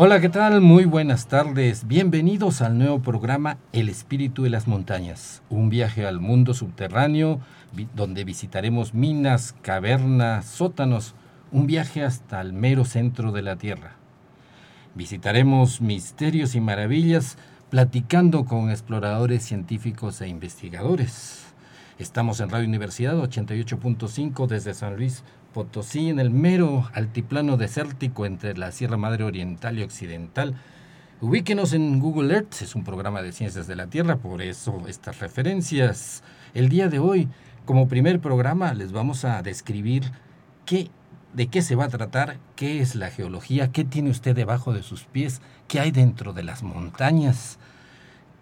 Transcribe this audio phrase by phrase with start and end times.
[0.00, 0.60] Hola, ¿qué tal?
[0.60, 1.88] Muy buenas tardes.
[1.88, 7.40] Bienvenidos al nuevo programa El Espíritu de las Montañas, un viaje al mundo subterráneo
[7.96, 11.16] donde visitaremos minas, cavernas, sótanos,
[11.50, 13.96] un viaje hasta el mero centro de la Tierra.
[14.94, 17.36] Visitaremos misterios y maravillas
[17.68, 21.42] platicando con exploradores científicos e investigadores.
[21.98, 28.56] Estamos en Radio Universidad 88.5 desde San Luis Potosí, en el mero altiplano desértico entre
[28.56, 30.54] la Sierra Madre Oriental y Occidental.
[31.20, 35.18] Ubíquenos en Google Earth, es un programa de ciencias de la Tierra, por eso estas
[35.18, 36.22] referencias.
[36.54, 37.28] El día de hoy,
[37.64, 40.12] como primer programa, les vamos a describir
[40.64, 40.90] qué,
[41.32, 44.82] de qué se va a tratar, qué es la geología, qué tiene usted debajo de
[44.82, 47.58] sus pies, qué hay dentro de las montañas,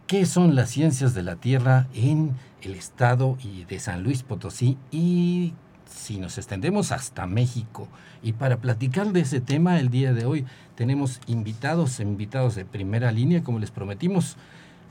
[0.07, 5.55] qué son las ciencias de la Tierra en el estado de San Luis Potosí y
[5.89, 7.89] si nos extendemos hasta México.
[8.23, 13.13] Y para platicar de ese tema el día de hoy tenemos invitados, invitados de primera
[13.13, 14.37] línea, como les prometimos.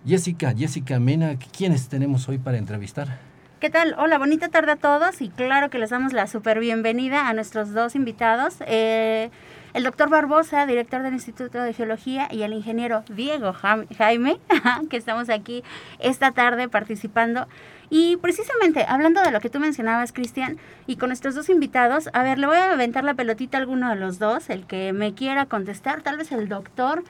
[0.05, 3.34] Jessica, Jessica Mena, ¿quiénes tenemos hoy para entrevistar?
[3.61, 3.95] ¿Qué tal?
[3.97, 7.73] Hola, bonita tarde a todos y claro que les damos la super bienvenida a nuestros
[7.73, 8.55] dos invitados.
[8.67, 9.29] Eh,
[9.73, 14.39] el doctor Barbosa, director del Instituto de Geología, y el ingeniero Diego Jaime,
[14.89, 15.63] que estamos aquí
[15.99, 17.47] esta tarde participando.
[17.89, 22.23] Y precisamente, hablando de lo que tú mencionabas, Cristian, y con nuestros dos invitados, a
[22.23, 25.13] ver, le voy a aventar la pelotita a alguno de los dos, el que me
[25.13, 27.05] quiera contestar, tal vez el doctor.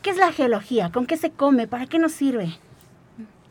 [0.00, 0.90] ¿Qué es la geología?
[0.90, 1.66] ¿Con qué se come?
[1.66, 2.58] ¿Para qué nos sirve?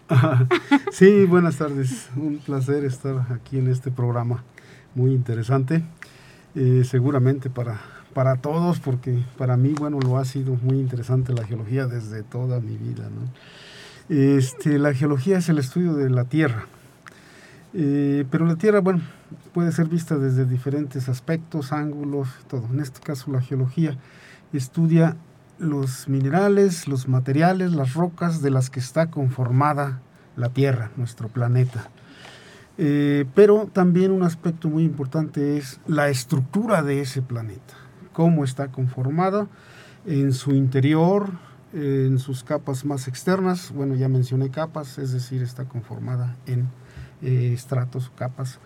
[0.92, 2.10] sí, buenas tardes.
[2.16, 4.44] Un placer estar aquí en este programa
[4.96, 5.84] muy interesante.
[6.56, 7.80] Eh, seguramente para
[8.14, 12.60] para todos, porque para mí, bueno, lo ha sido muy interesante la geología desde toda
[12.60, 13.10] mi vida.
[13.10, 14.16] ¿no?
[14.16, 16.68] Este, la geología es el estudio de la Tierra,
[17.74, 19.02] eh, pero la Tierra, bueno,
[19.54, 22.68] puede ser vista desde diferentes aspectos, ángulos, todo.
[22.72, 23.98] En este caso, la geología
[24.54, 25.18] estudia
[25.64, 30.02] los minerales, los materiales, las rocas de las que está conformada
[30.36, 31.90] la Tierra, nuestro planeta.
[32.78, 38.70] Eh, pero también un aspecto muy importante es la estructura de ese planeta cómo está
[38.70, 39.48] conformada
[40.06, 41.32] en su interior,
[41.74, 46.70] en sus capas más externas, bueno, ya mencioné capas, es decir, está conformada en
[47.22, 48.60] eh, estratos, capas.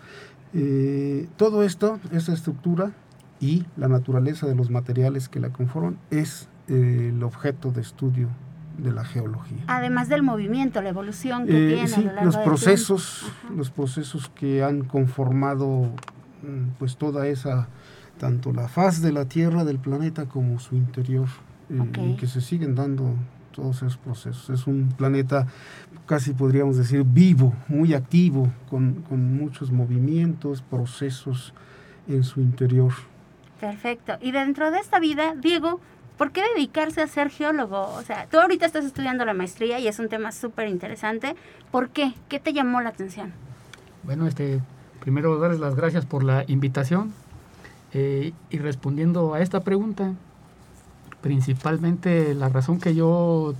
[0.52, 2.92] Eh, todo esto, esa estructura
[3.40, 8.28] y la naturaleza de los materiales que la conforman es eh, el objeto de estudio
[8.76, 9.64] de la geología.
[9.66, 11.88] Además del movimiento, la evolución que tiene.
[11.88, 15.90] Sí, los procesos, los procesos que han conformado
[16.42, 17.68] mm, pues toda esa
[18.18, 21.28] tanto la faz de la Tierra, del planeta, como su interior,
[21.70, 23.14] eh, y que se siguen dando
[23.52, 24.50] todos esos procesos.
[24.50, 25.46] Es un planeta,
[26.06, 31.54] casi podríamos decir, vivo, muy activo, con, muchos movimientos, procesos
[32.06, 32.92] en su interior.
[33.60, 34.18] Perfecto.
[34.20, 35.80] Y dentro de esta vida, Diego,
[36.18, 37.94] ¿por qué dedicarse a ser geólogo?
[37.94, 41.36] O sea, tú ahorita estás estudiando la maestría y es un tema súper interesante.
[41.70, 42.12] ¿Por qué?
[42.28, 43.32] ¿Qué te llamó la atención?
[44.02, 44.60] Bueno, este,
[45.00, 47.14] primero darles las gracias por la invitación.
[47.94, 50.12] Eh, y respondiendo a esta pregunta,
[51.22, 53.54] principalmente la razón que yo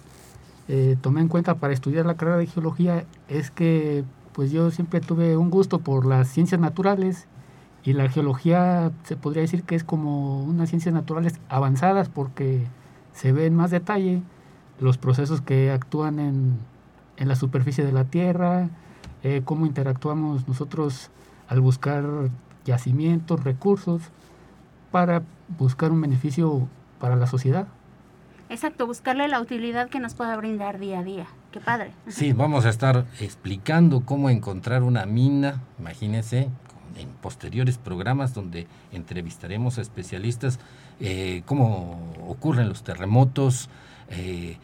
[0.68, 4.04] eh, tomé en cuenta para estudiar la carrera de geología es que
[4.34, 7.26] pues yo siempre tuve un gusto por las ciencias naturales
[7.88, 12.66] y la geología se podría decir que es como unas ciencias naturales avanzadas porque
[13.14, 14.20] se ve en más detalle
[14.78, 16.58] los procesos que actúan en,
[17.16, 18.68] en la superficie de la Tierra,
[19.22, 21.08] eh, cómo interactuamos nosotros
[21.48, 22.04] al buscar
[22.66, 24.02] yacimientos, recursos,
[24.90, 25.22] para
[25.56, 26.68] buscar un beneficio
[27.00, 27.68] para la sociedad.
[28.50, 31.26] Exacto, buscarle la utilidad que nos pueda brindar día a día.
[31.52, 31.92] Qué padre.
[32.06, 36.50] Sí, vamos a estar explicando cómo encontrar una mina, imagínense,
[36.98, 40.58] en posteriores programas donde entrevistaremos a especialistas,
[41.00, 43.68] eh, cómo ocurren los terremotos,
[44.10, 44.56] eh,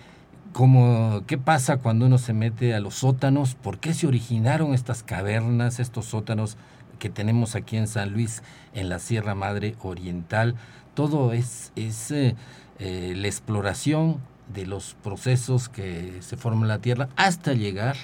[0.52, 5.02] cómo, qué pasa cuando uno se mete a los sótanos, por qué se originaron estas
[5.02, 6.56] cavernas, estos sótanos
[6.98, 8.42] que tenemos aquí en San Luis,
[8.72, 10.54] en la Sierra Madre Oriental.
[10.94, 12.34] Todo es, es eh,
[12.78, 14.18] la exploración
[14.52, 17.96] de los procesos que se forman en la Tierra hasta llegar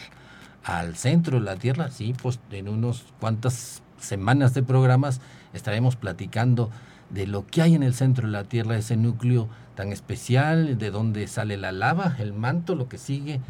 [0.65, 1.91] al centro de la Tierra.
[1.91, 5.21] Sí, pues en unos cuantas semanas de programas
[5.53, 6.71] estaremos platicando
[7.11, 10.91] de lo que hay en el centro de la Tierra, ese núcleo tan especial, de
[10.91, 13.41] dónde sale la lava, el manto, lo que sigue,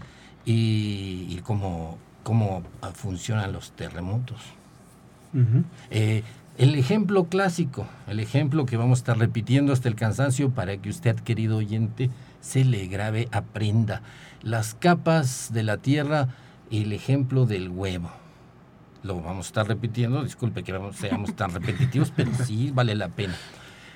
[0.45, 2.63] y, cómo, cómo
[2.95, 4.41] funcionan los terremotos.
[5.91, 6.23] Eh,
[6.59, 10.91] el ejemplo clásico, el ejemplo que vamos a estar repitiendo hasta el cansancio para que
[10.91, 12.11] usted, querido oyente,
[12.41, 14.03] se le grabe, aprenda.
[14.43, 16.29] Las capas de la Tierra,
[16.71, 18.11] el ejemplo del huevo.
[19.03, 23.35] Lo vamos a estar repitiendo, disculpe que seamos tan repetitivos, pero sí vale la pena.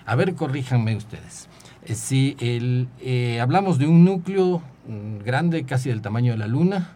[0.06, 1.48] A ver, corríjanme ustedes.
[1.84, 6.46] Eh, si el, eh, hablamos de un núcleo mm, grande, casi del tamaño de la
[6.46, 6.92] Luna,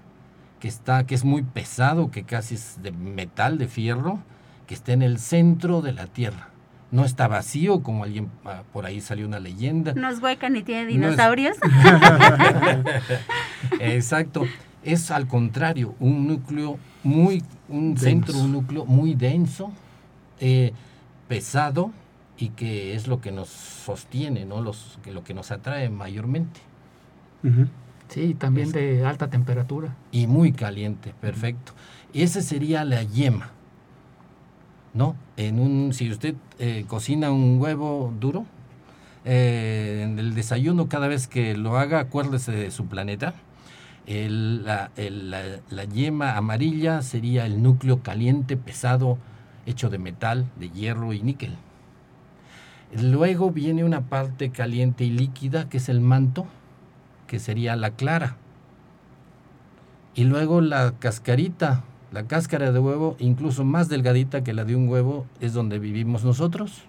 [0.61, 4.21] que, está, que es muy pesado, que casi es de metal, de fierro,
[4.67, 6.49] que está en el centro de la Tierra.
[6.91, 9.93] No está vacío, como alguien ah, por ahí salió una leyenda.
[9.93, 11.59] No es hueca ni tiene dinosaurios.
[13.81, 14.47] Exacto.
[14.83, 16.79] Es al contrario, un núcleo
[17.09, 19.73] muy, un centro, un núcleo muy denso,
[20.41, 20.73] eh,
[21.27, 21.91] pesado,
[22.37, 24.61] y que es lo que nos sostiene, ¿no?
[24.63, 26.61] Los, que lo que nos atrae mayormente.
[28.09, 29.97] Sí, también de alta temperatura.
[30.13, 31.73] Y muy caliente, perfecto.
[32.15, 33.51] Esa sería la yema.
[34.95, 35.17] ¿No?
[35.37, 38.47] En un, si usted eh, cocina un huevo duro,
[39.25, 43.35] eh, en el desayuno, cada vez que lo haga, acuérdese de su planeta.
[44.09, 49.19] La, yema amarilla sería el núcleo caliente, pesado,
[49.67, 51.57] hecho de metal, de hierro y níquel.
[52.99, 56.47] Luego viene una parte caliente y líquida, que es el manto,
[57.27, 58.37] que sería la clara.
[60.15, 64.89] Y luego la cascarita, la cáscara de huevo, incluso más delgadita que la de un
[64.89, 66.88] huevo, es donde vivimos nosotros,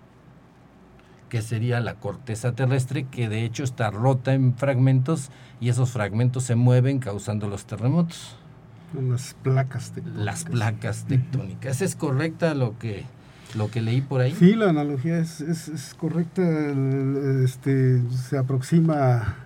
[1.30, 5.30] que sería la corteza terrestre, que de hecho está rota en fragmentos
[5.62, 8.36] y esos fragmentos se mueven causando los terremotos.
[8.94, 10.26] Las placas tectónicas.
[10.26, 11.82] Las placas tectónicas.
[11.82, 13.06] ¿Es correcta lo que
[13.56, 14.34] lo que leí por ahí.
[14.38, 16.44] Sí, la analogía es, es, correcta.
[17.44, 19.38] Este, se aproxima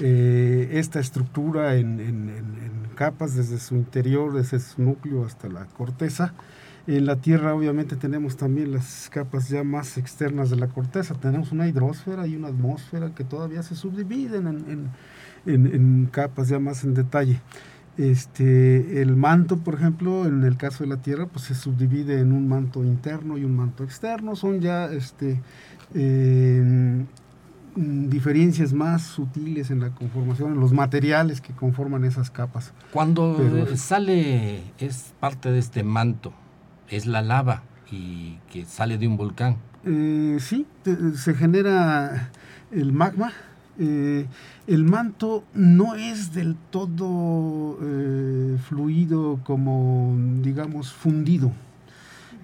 [0.00, 2.32] eh, esta estructura en, en,
[2.94, 6.34] capas desde su interior, desde su núcleo hasta la corteza.
[6.86, 11.14] En la Tierra obviamente tenemos también las capas ya más externas de la corteza.
[11.14, 14.90] Tenemos una hidrosfera y una atmósfera que todavía se subdividen en,
[15.46, 17.40] en capas ya más en detalle.
[17.98, 22.32] Este, el manto, por ejemplo, en el caso de la Tierra, pues se subdivide en
[22.32, 24.34] un manto interno y un manto externo.
[24.34, 25.42] Son ya este,
[25.94, 27.06] em,
[27.76, 32.72] diferencias más sutiles en la conformación, en los materiales que conforman esas capas.
[32.92, 33.36] Cuando
[33.76, 36.32] sale, es parte de este manto,
[36.96, 39.56] es la lava y que sale de un volcán.
[39.84, 40.66] Eh, sí,
[41.16, 42.30] se genera
[42.70, 43.32] el magma
[43.78, 44.26] eh,
[44.66, 51.52] el manto no es del todo eh, fluido como, digamos, fundido.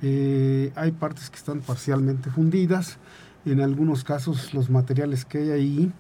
[0.01, 2.99] Eh, hay partes que están parcialmente fundidas.
[3.45, 5.93] En algunos casos los materiales que hay ahí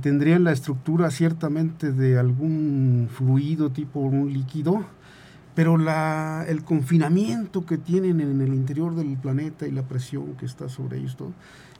[0.00, 4.84] tendrían la estructura ciertamente de algún fluido tipo un líquido,
[5.58, 5.76] pero
[6.46, 10.98] el confinamiento que tienen en el interior del planeta y la presión que está sobre
[10.98, 11.32] ellos, todo,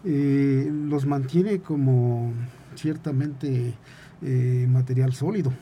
[0.04, 2.32] eh, los mantiene como
[2.74, 3.74] ciertamente
[4.20, 5.52] eh, material sólido.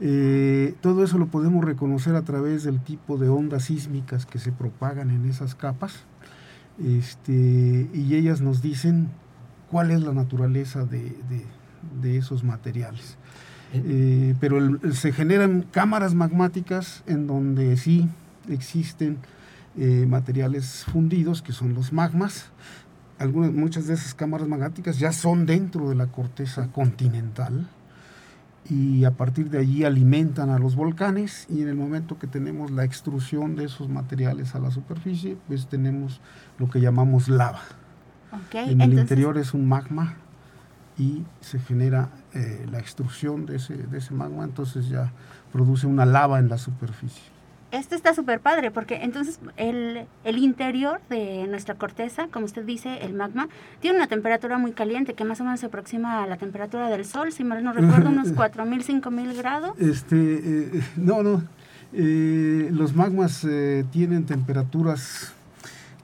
[0.00, 4.52] Eh, todo eso lo podemos reconocer a través del tipo de ondas sísmicas que se
[4.52, 6.00] propagan en esas capas
[6.78, 9.08] este, y ellas nos dicen
[9.70, 11.16] cuál es la naturaleza de,
[12.04, 13.16] esos materiales.
[14.40, 18.08] Pero se generan cámaras magmáticas en donde sí
[18.48, 19.18] existen
[20.08, 22.50] materiales fundidos, que son los magmas,
[23.20, 27.68] algunas, muchas de esas cámaras magmáticas ya son dentro de la corteza continental
[28.68, 32.70] y a partir de allí alimentan a los volcanes y en el momento que tenemos
[32.70, 36.20] la extrusión de esos materiales a la superficie, pues tenemos
[36.58, 37.62] lo que llamamos lava.
[38.52, 40.14] en el interior es un magma
[40.96, 45.12] y se genera eh, la extrusión de ese, de ese magma, entonces ya
[45.52, 47.22] produce una lava en la superficie
[47.72, 53.04] esto está súper padre porque entonces el, el, interior de nuestra corteza, como usted dice,
[53.04, 53.48] el magma,
[53.80, 57.04] tiene una temperatura muy caliente que más o menos se aproxima a la temperatura del
[57.04, 59.78] Sol, si mal no recuerdo, unos 4.000, 5.000 grados.
[59.78, 61.44] Este, eh, no, no.
[61.92, 65.34] Eh, los magmas eh, tienen temperaturas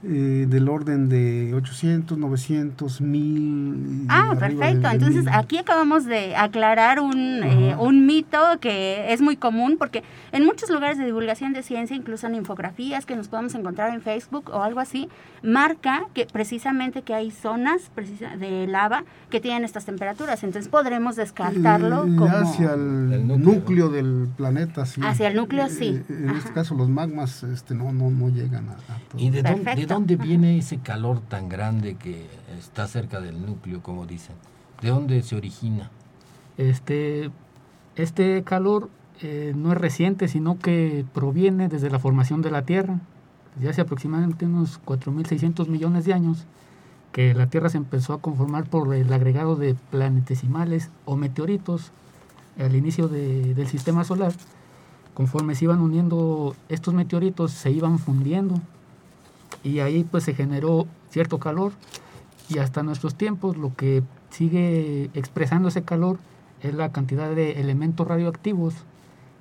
[0.03, 4.05] eh, del orden de 800, 900, 1000.
[4.09, 4.87] Ah, perfecto.
[4.89, 10.45] Entonces aquí acabamos de aclarar un, eh, un, mito que es muy común porque en
[10.45, 14.51] muchos lugares de divulgación de ciencia, incluso en infografías que nos podemos encontrar en Facebook
[14.51, 15.09] o algo así,
[15.41, 17.91] marca que precisamente que hay zonas
[18.39, 20.43] de lava que tienen estas temperaturas.
[20.43, 22.27] Entonces podremos descartarlo eh, como...
[22.27, 23.89] Hacia el, núcleo.
[23.89, 25.01] del planeta, sí.
[25.03, 26.03] Hacia el núcleo, sí.
[26.09, 29.21] en este caso los magmas este, no, no, no llegan a, todo.
[29.21, 32.27] ¿Y de dónde, dónde viene ese calor tan grande que
[32.57, 34.35] está cerca del núcleo, como dicen?
[34.81, 35.89] ¿De dónde se origina?
[36.57, 37.31] Este,
[37.95, 38.89] este calor
[39.21, 42.99] eh, no es reciente, sino que proviene desde la formación de la Tierra,
[43.55, 46.45] desde hace aproximadamente unos 4.600 millones de años,
[47.11, 51.91] que la Tierra se empezó a conformar por el agregado de planetesimales o meteoritos
[52.59, 54.33] al inicio del sistema solar.
[55.13, 58.61] Conforme se iban uniendo estos meteoritos, se iban fundiendo
[59.63, 61.73] y ahí pues se generó cierto calor
[62.49, 66.19] y hasta nuestros tiempos lo que sigue expresando ese calor
[66.61, 68.73] es la cantidad de elementos radioactivos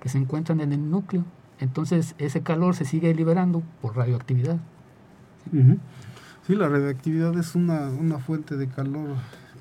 [0.00, 1.24] que se encuentran en el núcleo.
[1.60, 4.58] Entonces ese calor se sigue liberando por radioactividad.
[6.46, 9.10] Sí, la radioactividad es una, fuente de calor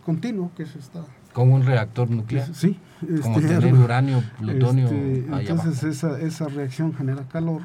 [0.06, 1.04] continuo que se está...
[1.34, 2.54] Como un reactor nuclear.
[2.54, 2.80] Sí.
[3.22, 4.86] Como este, tener uranio, plutonio.
[4.86, 7.62] Este, entonces esa, esa reacción genera calor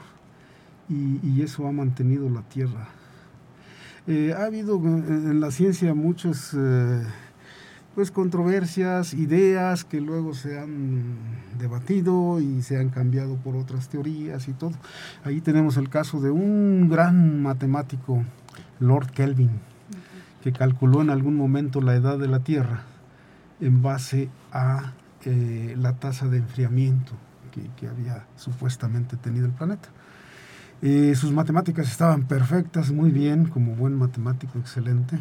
[0.91, 2.89] y, y, eso ha mantenido la Tierra.
[4.07, 6.55] Eh, ha habido en la ciencia muchos...
[6.55, 7.03] Eh,
[7.95, 11.17] pues controversias, ideas que luego se han
[11.59, 14.73] debatido y se han cambiado por otras teorías y todo.
[15.25, 18.23] Ahí tenemos el caso de un gran matemático,
[18.79, 19.51] Lord Kelvin,
[20.43, 22.85] que calculó en algún momento la edad de la Tierra
[23.61, 24.93] en base a
[25.25, 27.13] eh, la tasa de enfriamiento
[27.77, 29.89] que, había supuestamente tenido el planeta.
[30.83, 35.19] Eh, sus matemáticas estaban perfectas, muy bien, como buen matemático excelente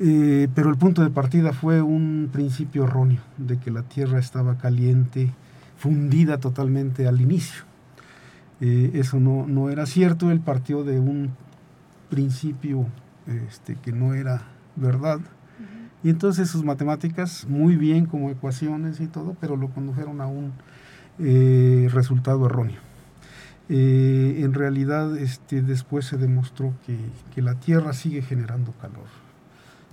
[0.00, 4.56] eh, pero el punto de partida fue un principio erróneo de que la Tierra estaba
[4.56, 5.32] caliente,
[5.76, 7.64] fundida totalmente al inicio.
[8.60, 11.30] Eh, eso no, no, era cierto, él partió de un
[12.10, 12.86] principio
[13.26, 14.42] este, que no era
[14.76, 15.18] verdad.
[16.04, 20.52] Y entonces sus matemáticas, muy bien como ecuaciones y todo, pero lo condujeron a un
[21.18, 22.87] eh, resultado erróneo.
[23.68, 26.96] En realidad este, después se demostró que,
[27.34, 29.06] que la Tierra sigue generando calor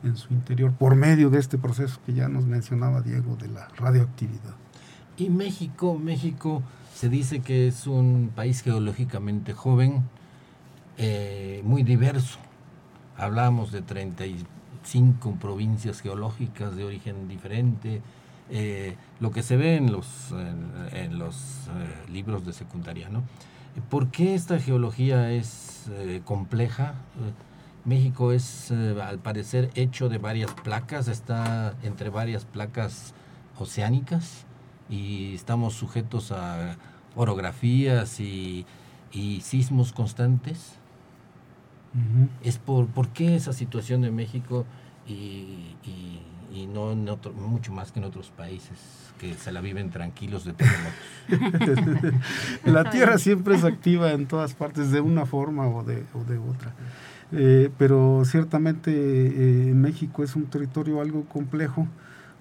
[0.03, 3.67] en su interior por medio de este proceso que ya nos mencionaba Diego de la
[3.75, 4.55] radioactividad.
[5.17, 6.61] Y México, México
[6.93, 10.03] se dice que es un país geológicamente joven,
[10.97, 12.39] eh, muy diverso.
[13.17, 18.01] Hablamos de 35 provincias geológicas de origen diferente.
[18.49, 20.31] Eh, lo que se ve en los,
[20.91, 23.23] en, los eh, libros de secundaria, ¿no?
[23.89, 25.89] ¿Por qué esta geología es
[26.23, 26.95] compleja?
[27.85, 33.13] México es, eh, al parecer, hecho de varias placas, está entre varias placas
[33.57, 34.45] oceánicas
[34.89, 36.77] y estamos sujetos a
[37.15, 38.65] orografías y,
[39.41, 40.77] sismos constantes.
[42.43, 44.65] Es por, por qué esa situación de México
[45.07, 45.75] y,
[46.65, 48.77] no en otro, mucho más que en otros países
[49.19, 52.13] que se la viven tranquilos de terremotos.
[52.65, 56.37] la Tierra siempre es activa en todas partes de una forma o de, o de
[56.37, 56.73] otra.
[57.31, 61.87] Eh, pero ciertamente eh, México es un territorio algo complejo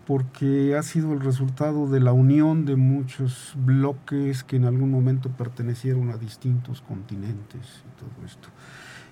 [0.06, 5.30] porque ha sido el resultado de la unión de muchos bloques que en algún momento
[5.30, 8.48] pertenecieron a distintos continentes y todo esto.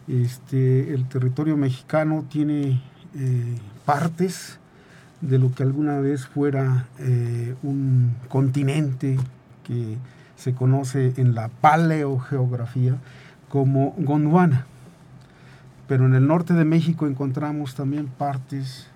[0.09, 2.83] Este, el territorio mexicano tiene
[3.15, 4.59] eh, partes
[5.23, 6.87] de lo que alguna vez fuera
[7.63, 9.19] un continente
[9.65, 9.97] que
[10.37, 12.97] se conoce en la paleogeografía
[13.49, 14.67] como Gondwana
[15.93, 18.87] pero en el norte de México encontramos también partes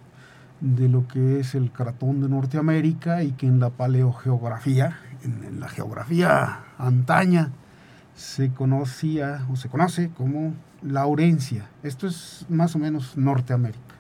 [0.63, 5.69] de lo que es el cratón de Norteamérica y que en la paleogeografía, en, la
[5.69, 7.51] geografía antaña,
[8.15, 11.67] se conocía o se conoce como Laurencia.
[11.83, 13.95] Esto es más o menos Norteamérica.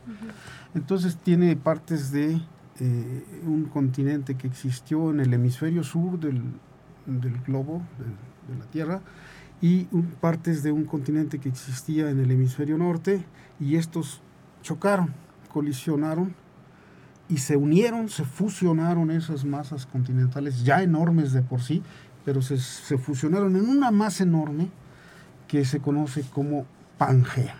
[0.76, 2.38] Entonces tiene partes de
[2.80, 6.42] eh, un continente que existió en el hemisferio sur del,
[7.46, 7.80] globo,
[8.46, 9.00] de la Tierra,
[9.62, 9.84] y
[10.20, 13.24] partes de un continente que existía en el hemisferio norte
[13.58, 14.20] y estos
[14.62, 15.14] chocaron,
[15.50, 16.34] colisionaron
[17.30, 21.82] y se unieron, se fusionaron esas masas continentales ya enormes de por sí,
[22.26, 24.68] pero se, se fusionaron en una masa enorme
[25.48, 26.66] que se conoce como
[26.98, 27.56] Pangea.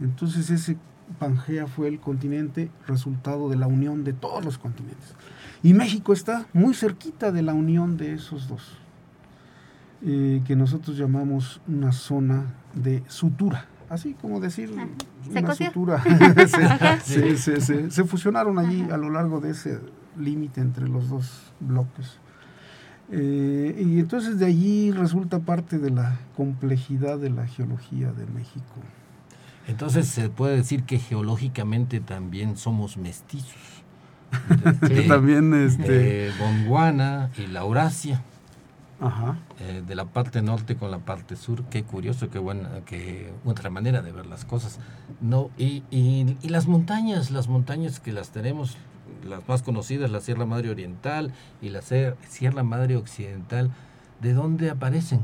[0.00, 0.76] Entonces ese
[1.12, 5.14] Pangea fue el continente resultado de la unión de todos los continentes.
[5.62, 8.78] Y México está muy cerquita de la unión de esos dos.
[10.04, 13.66] Eh, que nosotros llamamos una zona de sutura.
[13.88, 14.72] Así como decir
[15.30, 16.02] una sutura.
[17.04, 19.78] se, fusionaron allí a lo largo de ese
[20.18, 22.18] límite entre los dos bloques.
[23.12, 28.80] Eh, y entonces de allí resulta parte de la complejidad de la geología de México.
[29.68, 33.82] Entonces se puede decir que geológicamente también somos mestizos.
[35.08, 38.22] también este Gondwana y la Eurasia.
[39.58, 41.64] eh, de la parte norte con la parte sur.
[41.64, 44.78] Qué curioso, qué buena, qué otra manera de ver las cosas.
[45.20, 48.76] No, y, y, y las montañas, las montañas que las tenemos,
[49.28, 53.72] las más conocidas, la Sierra Madre Oriental y la Sierra Madre Occidental,
[54.20, 55.20] ¿de dónde aparecen?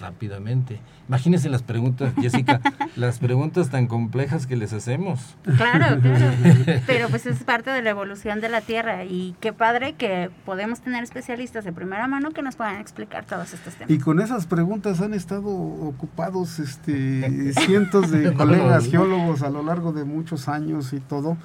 [0.00, 0.80] Rápidamente.
[1.08, 2.60] Imagínense las preguntas, Jessica,
[2.96, 5.36] las preguntas tan complejas que les hacemos.
[5.56, 6.32] Claro, claro.
[6.86, 10.80] Pero pues es parte de la evolución de la Tierra y qué padre que podemos
[10.80, 13.90] tener especialistas de primera mano que nos puedan explicar todos estos temas.
[13.90, 19.92] Y con esas preguntas han estado ocupados este cientos de colegas geólogos a lo largo
[19.92, 21.36] de muchos años y todo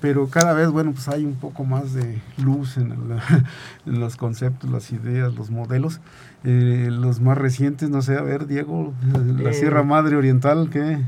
[0.00, 2.92] pero cada vez, bueno, pues hay un poco más de luz en,
[3.86, 6.00] en los conceptos, las ideas, los modelos.
[6.42, 8.94] Eh, los más recientes, no sé, a ver, Diego,
[9.38, 10.98] la eh, Sierra Madre Oriental, ¿qué?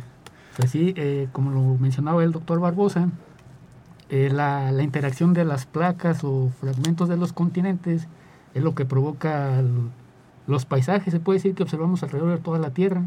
[0.57, 3.09] Pues sí, eh, como lo mencionaba el doctor Barbosa,
[4.11, 8.09] la, la, interacción de las placas o fragmentos de los continentes
[8.53, 9.63] es lo que provoca
[10.47, 13.05] los paisajes, se puede decir que observamos alrededor de toda la Tierra.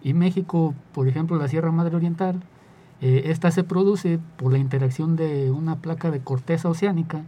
[0.00, 2.40] Y México, por ejemplo, la Sierra Madre Oriental,
[3.00, 7.22] esta se produce por la interacción de una placa de corteza oceánica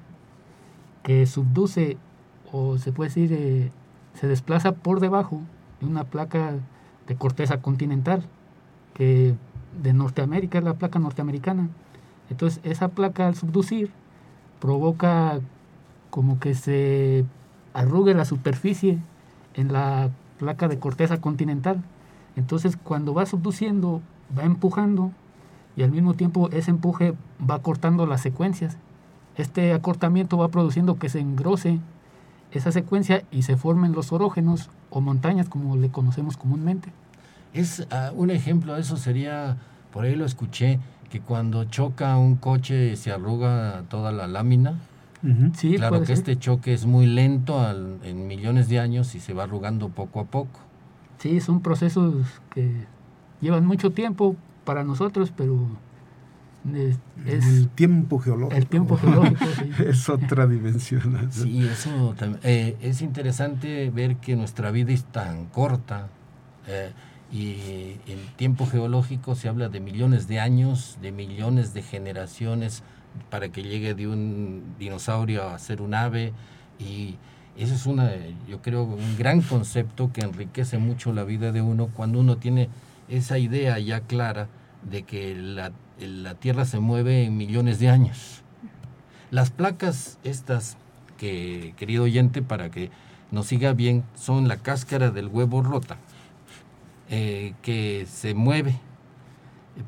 [1.03, 1.97] que subduce,
[2.53, 3.71] o se puede decir,
[4.15, 5.41] se desplaza por debajo
[5.81, 6.55] de una placa
[7.07, 8.25] de corteza continental,
[8.95, 9.35] que
[9.83, 11.69] de Norteamérica es la placa norteamericana.
[12.29, 13.91] Entonces esa placa al subducir
[14.61, 15.41] provoca
[16.11, 17.25] como que se
[17.73, 18.99] arrugue la superficie
[19.55, 21.83] en la placa de corteza continental.
[22.37, 24.01] Entonces cuando va subduciendo,
[24.37, 25.13] va empujando
[25.77, 27.15] y al mismo tiempo ese empuje
[27.49, 28.77] va cortando las secuencias.
[29.37, 31.79] Este acortamiento va produciendo que se engrose
[32.53, 36.91] esa secuencia y se formen los orógenos o montañas como le conocemos comúnmente.
[37.53, 39.57] Es uh, un ejemplo de eso sería,
[39.93, 40.79] por ahí lo escuché,
[41.11, 44.79] que cuando choca un coche se arruga toda la lámina.
[45.55, 49.35] sí, claro que este choque es muy lento al, en millones de años y se
[49.35, 50.61] va arrugando poco a poco.
[51.19, 52.15] Sí, son procesos
[52.55, 52.87] que
[53.41, 54.37] llevan mucho tiempo
[54.71, 55.67] para nosotros, pero
[56.73, 56.97] es,
[57.27, 58.57] el tiempo geológico.
[58.57, 59.45] El tiempo geológico,
[59.85, 61.29] es otra dimensión.
[61.33, 66.07] Sí, eso eh, es interesante ver que nuestra vida es tan corta
[66.69, 66.93] eh,
[67.33, 72.85] y el tiempo geológico se habla de millones de años, de millones de generaciones
[73.29, 76.33] para que llegue de un dinosaurio a ser un ave
[76.79, 77.17] y
[77.59, 78.13] eso es una,
[78.49, 82.69] yo creo, un gran concepto que enriquece mucho la vida de uno cuando uno tiene
[83.11, 84.49] esa idea ya clara
[84.83, 85.73] de que la
[86.07, 88.43] la Tierra se mueve en millones de años.
[89.31, 90.77] Las placas estas,
[91.19, 92.91] que querido oyente, para que
[93.31, 95.97] nos siga bien, son la cáscara del huevo rota,
[97.09, 98.77] eh, que se mueve,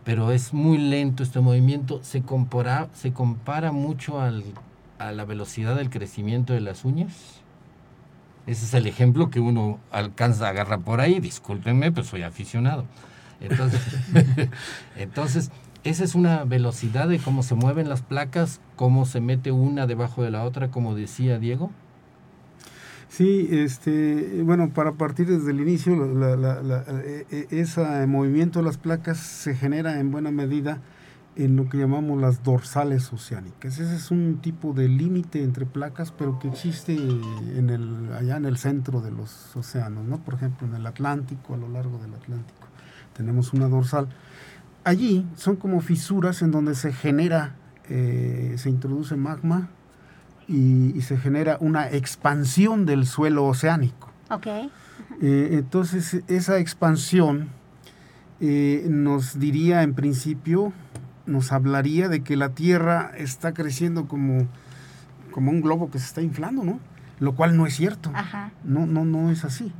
[0.04, 4.44] pero es muy lento este movimiento, se compara, se compara mucho al,
[4.98, 7.40] a la velocidad del crecimiento de las uñas.
[8.46, 12.84] Ese es el ejemplo que uno alcanza a agarrar por ahí, discúlpenme, pues soy aficionado.
[13.42, 13.80] Entonces,
[14.96, 15.50] entonces
[15.84, 20.22] esa es una velocidad de cómo se mueven las placas, cómo se mete una debajo
[20.22, 21.70] de la otra, como decía Diego.
[23.08, 29.18] Sí, este, bueno, para partir desde el inicio, e, e, ese movimiento de las placas
[29.18, 30.80] se genera en buena medida
[31.36, 33.78] en lo que llamamos las dorsales oceánicas.
[33.78, 38.44] Ese es un tipo de límite entre placas, pero que existe en el, allá en
[38.44, 40.18] el centro de los océanos, ¿no?
[40.18, 42.66] Por ejemplo, en el Atlántico, a lo largo del Atlántico,
[43.14, 44.08] tenemos una dorsal
[44.84, 47.54] allí son como fisuras en donde se genera,
[47.88, 49.68] eh, se introduce magma
[50.48, 54.10] y, se genera una expansión del suelo oceánico.
[54.30, 54.70] Okay.
[55.20, 57.48] Eh, entonces esa expansión
[58.40, 60.72] eh, nos diría en principio,
[61.26, 64.48] nos hablaría de que la Tierra está creciendo como,
[65.30, 66.80] como un globo que se está inflando, ¿no?
[67.20, 68.10] Lo cual no es cierto.
[68.14, 68.52] Ajá.
[68.64, 69.72] No, no, no es así.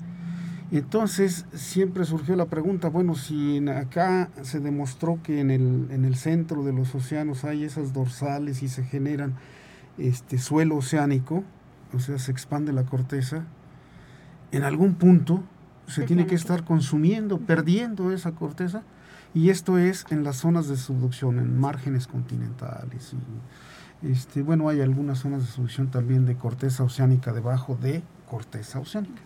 [0.72, 6.16] Entonces siempre surgió la pregunta, bueno, si acá se demostró que en el, en el
[6.16, 9.34] centro de los océanos hay esas dorsales y se generan
[9.98, 11.44] este suelo oceánico,
[11.92, 13.44] o sea, se expande la corteza,
[14.50, 15.42] en algún punto
[15.86, 18.82] se tiene que estar consumiendo, perdiendo esa corteza,
[19.34, 23.14] y esto es en las zonas de subducción, en márgenes continentales.
[24.02, 28.78] Y, este, bueno, hay algunas zonas de subducción también de corteza oceánica debajo de corteza
[28.78, 29.20] oceánica.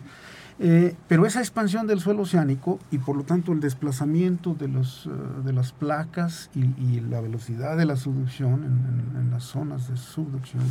[0.59, 5.05] Eh, pero esa expansión del suelo oceánico y por lo tanto el desplazamiento de, los,
[5.05, 5.09] eh,
[5.45, 10.63] de las placas y, la velocidad de la subducción en, las zonas de subducción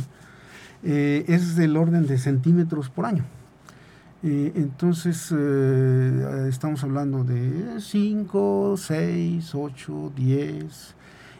[0.83, 3.23] eh, es del orden de centímetros por año.
[4.23, 5.31] entonces
[6.49, 10.96] estamos hablando de 5, 6, 8, 10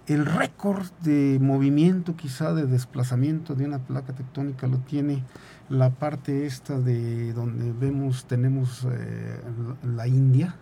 [0.08, 5.24] el récord de movimiento, quizá de desplazamiento de una placa tectónica lo tiene
[5.70, 9.42] la parte esta de donde vemos, tenemos eh,
[9.84, 10.56] la India,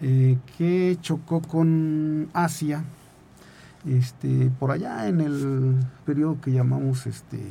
[0.00, 2.82] eh, que chocó con Asia,
[3.86, 7.46] este, por allá en el periodo que llamamos este,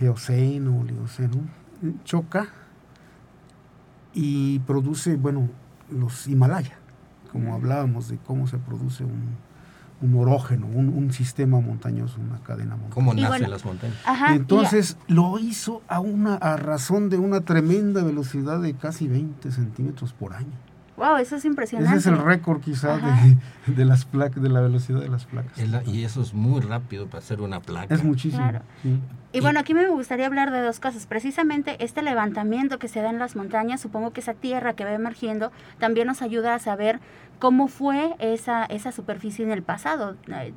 [0.00, 1.42] Geoceno, Oligoceno,
[2.02, 2.48] choca
[4.12, 5.48] y produce, bueno,
[5.90, 6.76] los Himalaya,
[7.30, 9.36] como hablábamos de cómo se produce un,
[10.04, 12.94] un orógeno, un, sistema montañoso, una cadena montañosa.
[12.94, 13.96] ¿Cómo nacen las montañas?
[14.30, 20.12] Entonces lo hizo a, una, a razón de una tremenda velocidad de casi 20 centímetros
[20.12, 20.52] por año.
[20.96, 21.96] Wow, eso es impresionante.
[21.96, 22.98] Ese es el récord quizá
[23.66, 25.58] de, las placas, de la velocidad de las placas.
[25.86, 27.94] y eso es muy rápido para hacer una placa.
[27.94, 28.60] Es muchísimo.
[29.32, 31.06] Y bueno, aquí me gustaría hablar de dos cosas.
[31.06, 34.92] Precisamente este levantamiento que se da en las montañas, supongo que esa tierra que va
[34.92, 37.00] emergiendo también nos ayuda a saber
[37.38, 40.16] cómo fue esa, esa superficie en el pasado.
[40.28, 40.52] Eh,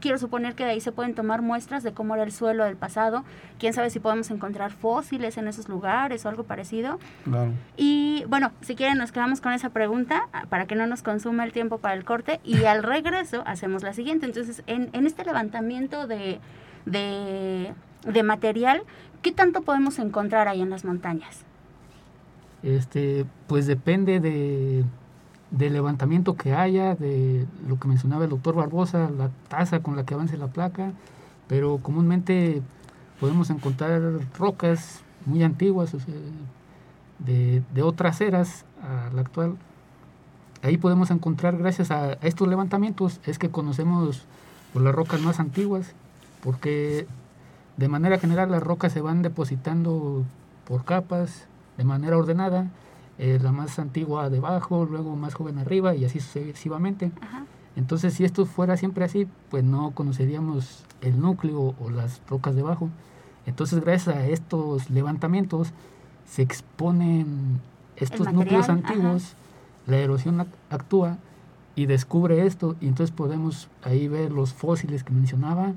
[0.00, 2.76] quiero suponer que de ahí se pueden tomar muestras de cómo era el suelo del
[2.76, 3.24] pasado.
[3.58, 6.98] Quién sabe si podemos encontrar fósiles en esos lugares o algo parecido.
[7.24, 7.52] Claro.
[7.76, 11.44] Y bueno, si quieren nos quedamos con esa pregunta ah, para que no nos consuma
[11.44, 14.26] el tiempo para el corte y al regreso hacemos la siguiente.
[14.26, 16.40] Entonces, en, en este levantamiento de,
[16.86, 17.72] de,
[18.06, 18.82] de material,
[19.22, 21.44] ¿qué tanto podemos encontrar ahí en las montañas?
[22.62, 24.84] Este, pues depende de
[25.52, 30.04] del levantamiento que haya, de lo que mencionaba el doctor Barbosa, la tasa con la
[30.04, 30.92] que avance la placa,
[31.46, 32.62] pero comúnmente
[33.20, 34.00] podemos encontrar
[34.38, 35.94] rocas muy antiguas,
[37.18, 39.56] de, de, otras eras a la actual.
[40.62, 44.24] Ahí podemos encontrar, gracias a estos levantamientos, es que conocemos
[44.74, 45.92] las rocas más antiguas,
[46.42, 47.06] porque
[47.76, 50.24] de manera general las rocas se van depositando
[50.66, 52.68] por capas, de manera ordenada,
[53.18, 57.10] eh, la más antigua debajo, luego más joven arriba y así sucesivamente.
[57.76, 62.90] Entonces, si esto fuera siempre así, pues no conoceríamos el núcleo o las rocas debajo.
[63.46, 65.72] Entonces, gracias a estos levantamientos,
[66.26, 67.60] se exponen
[67.96, 69.34] estos núcleos antiguos,
[69.86, 71.18] la erosión actúa
[71.74, 75.72] y descubre esto, y entonces podemos ahí ver los fósiles que mencionaba,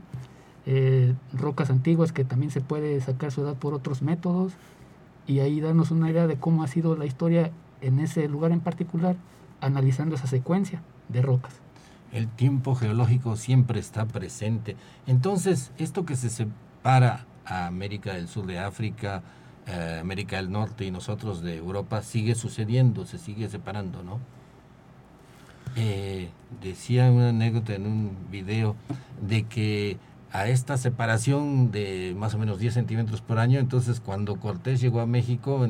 [0.65, 4.53] eh, rocas antiguas que también se puede sacar su edad por otros métodos,
[5.27, 8.59] y ahí darnos una idea de cómo ha sido la historia en ese lugar en
[8.59, 9.15] particular,
[9.61, 11.53] analizando esa secuencia de rocas.
[12.11, 14.75] El tiempo geológico siempre está presente.
[15.07, 19.23] Entonces, esto que se separa a América del Sur de África,
[19.67, 24.19] eh, América del Norte y nosotros de Europa, sigue sucediendo, se sigue separando, ¿no?
[25.75, 26.29] Eh,
[26.61, 28.75] decía una anécdota en un video
[29.21, 29.97] de que
[30.35, 33.59] a esta separación de más o menos 10 centímetros por año.
[33.59, 35.65] Entonces, cuando Cortés llegó a México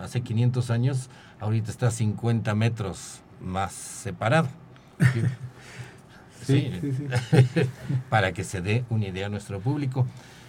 [0.00, 4.48] hace 500 años, ahorita está 50 metros más separado.
[6.44, 6.70] sí,
[8.10, 10.06] para que se dé una idea a nuestro público.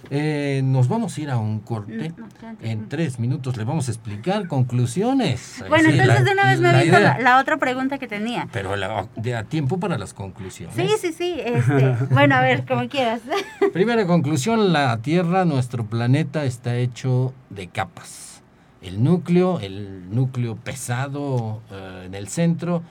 [0.09, 2.13] Eh, nos vamos a ir a un corte.
[2.61, 5.63] En tres minutos le vamos a explicar conclusiones.
[5.67, 8.47] Bueno, entonces de una vez me la, la, otra pregunta que tenía.
[8.51, 10.75] Pero la, de a tiempo para las conclusiones.
[10.75, 11.39] Sí, sí, sí.
[11.43, 13.21] Este, bueno, a ver, como quieras.
[13.73, 18.43] Primera conclusión, la Tierra, nuestro planeta, está hecho de capas.
[18.81, 22.83] El núcleo, el núcleo pesado eh, en el centro,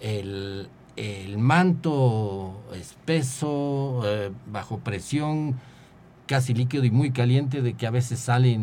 [0.00, 5.58] el, el manto espeso, eh, bajo presión,
[6.26, 8.58] casi líquido y muy caliente de que a veces sale,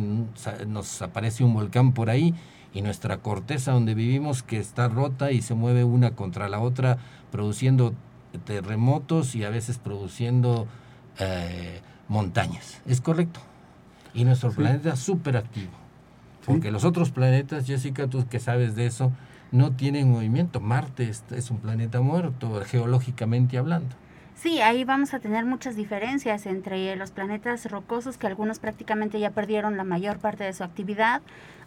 [0.68, 2.34] nos aparece un volcán por ahí
[2.74, 6.98] y nuestra corteza donde vivimos que está rota y se mueve una contra la otra
[7.32, 7.94] produciendo
[8.46, 10.68] terremotos y a veces produciendo
[11.20, 12.82] eh, montañas.
[12.86, 13.40] ¿Es correcto?
[14.14, 15.72] Y nuestro planeta es súper activo.
[16.46, 19.12] Porque los otros planetas, Jessica, tú que sabes de eso,
[19.52, 20.60] no tienen movimiento.
[20.60, 23.96] Marte es un planeta muerto, geológicamente hablando.
[24.42, 29.32] Sí, ahí vamos a tener muchas diferencias entre los planetas rocosos, que algunos prácticamente ya
[29.32, 31.22] perdieron la mayor parte de su actividad,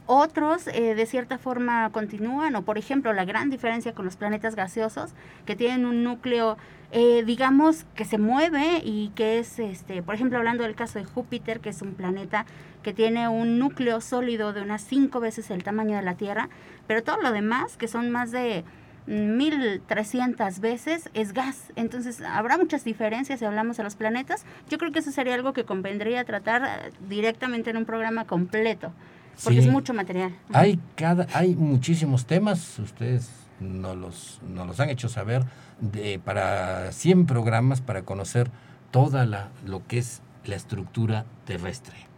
[0.07, 4.57] otros eh, de cierta forma continúan, o por ejemplo la gran diferencia con los planetas
[4.57, 5.11] gaseosos,
[5.45, 6.57] que tienen un núcleo,
[6.93, 11.05] eh, digamos, que se mueve y que es, este, por ejemplo, hablando del caso de
[11.05, 12.47] Júpiter, que es un planeta
[12.83, 16.49] que tiene un núcleo sólido de unas cinco veces el tamaño de la Tierra,
[16.87, 18.65] pero todo lo demás, que son más de
[19.07, 21.73] 1300 veces es gas.
[21.77, 24.45] Entonces, habrá muchas diferencias si hablamos de los planetas.
[24.69, 28.93] Yo creo que eso sería algo que convendría tratar eh, directamente en un programa completo,
[29.43, 30.35] porque es mucho material.
[30.53, 35.45] Hay, cada, hay muchísimos temas, ustedes nos los, nos los han hecho saber,
[35.81, 38.51] de, para 100 programas para conocer
[38.91, 42.12] toda la, lo que es la estructura terrestre.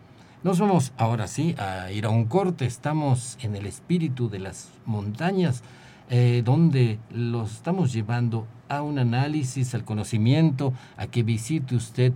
[0.44, 4.68] Nos vamos ahora sí a ir a un corte, estamos en el espíritu de las
[4.84, 5.62] montañas
[6.10, 12.12] eh, donde los estamos llevando a un análisis, al conocimiento, a que visite usted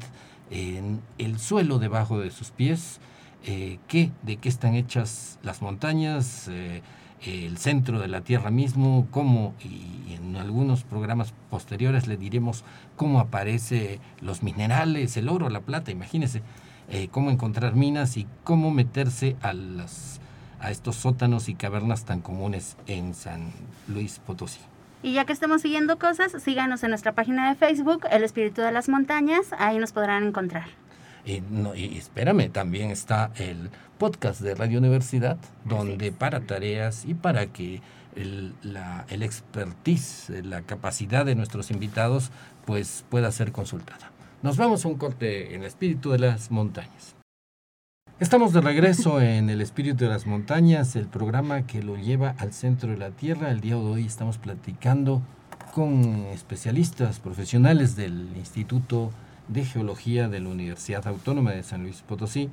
[0.50, 3.00] en el suelo debajo de sus pies,
[3.46, 6.82] eh, qué, de qué están hechas las montañas, eh,
[7.24, 12.62] el centro de la Tierra mismo, cómo, y en algunos programas posteriores le diremos
[12.94, 16.42] cómo aparece los minerales, el oro, la plata, imagínese
[16.90, 20.20] eh, cómo encontrar minas y cómo meterse a, las,
[20.60, 23.52] a estos sótanos y cavernas tan comunes en San
[23.88, 24.60] Luis Potosí.
[25.02, 28.72] Y ya que estamos siguiendo cosas, síganos en nuestra página de Facebook, El Espíritu de
[28.72, 30.66] las Montañas, ahí nos podrán encontrar.
[31.24, 37.14] Y, no, y espérame, también está el podcast de Radio Universidad, donde para tareas y
[37.14, 37.82] para que
[38.16, 42.30] el, la, el expertise, la capacidad de nuestros invitados,
[42.64, 44.10] pues pueda ser consultada.
[44.40, 47.16] Nos vamos a un corte en el espíritu de las montañas.
[48.20, 52.52] Estamos de regreso en el espíritu de las montañas, el programa que lo lleva al
[52.52, 53.50] centro de la Tierra.
[53.50, 55.22] El día de hoy estamos platicando
[55.74, 59.10] con especialistas profesionales del Instituto
[59.48, 62.48] de Geología de la Universidad Autónoma de San Luis Potosí,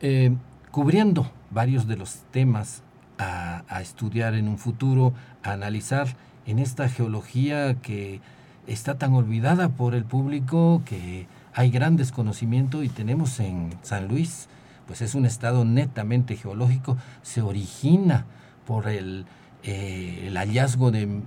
[0.00, 0.34] eh,
[0.70, 2.82] cubriendo varios de los temas
[3.18, 8.22] a, a, estudiar en un futuro, a analizar en esta geología que
[8.66, 14.48] está tan olvidada por el público, que hay gran desconocimiento y tenemos en San Luis,
[14.86, 18.24] pues es un estado netamente geológico, se origina
[18.66, 19.26] por el,
[19.62, 21.20] eh, el hallazgo de,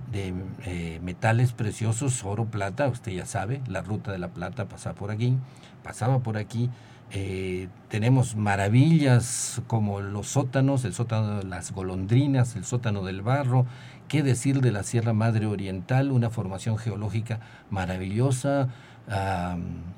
[0.64, 5.10] eh, metales preciosos, oro, plata, usted ya sabe, la ruta de la plata pasa por
[5.10, 5.36] aquí,
[5.82, 6.70] pasaba por aquí.
[7.12, 13.64] Eh, tenemos maravillas como los sótanos, el sótano de las golondrinas, el sótano del barro,
[14.08, 17.40] qué decir de la Sierra Madre Oriental, una formación geológica
[17.70, 18.68] maravillosa,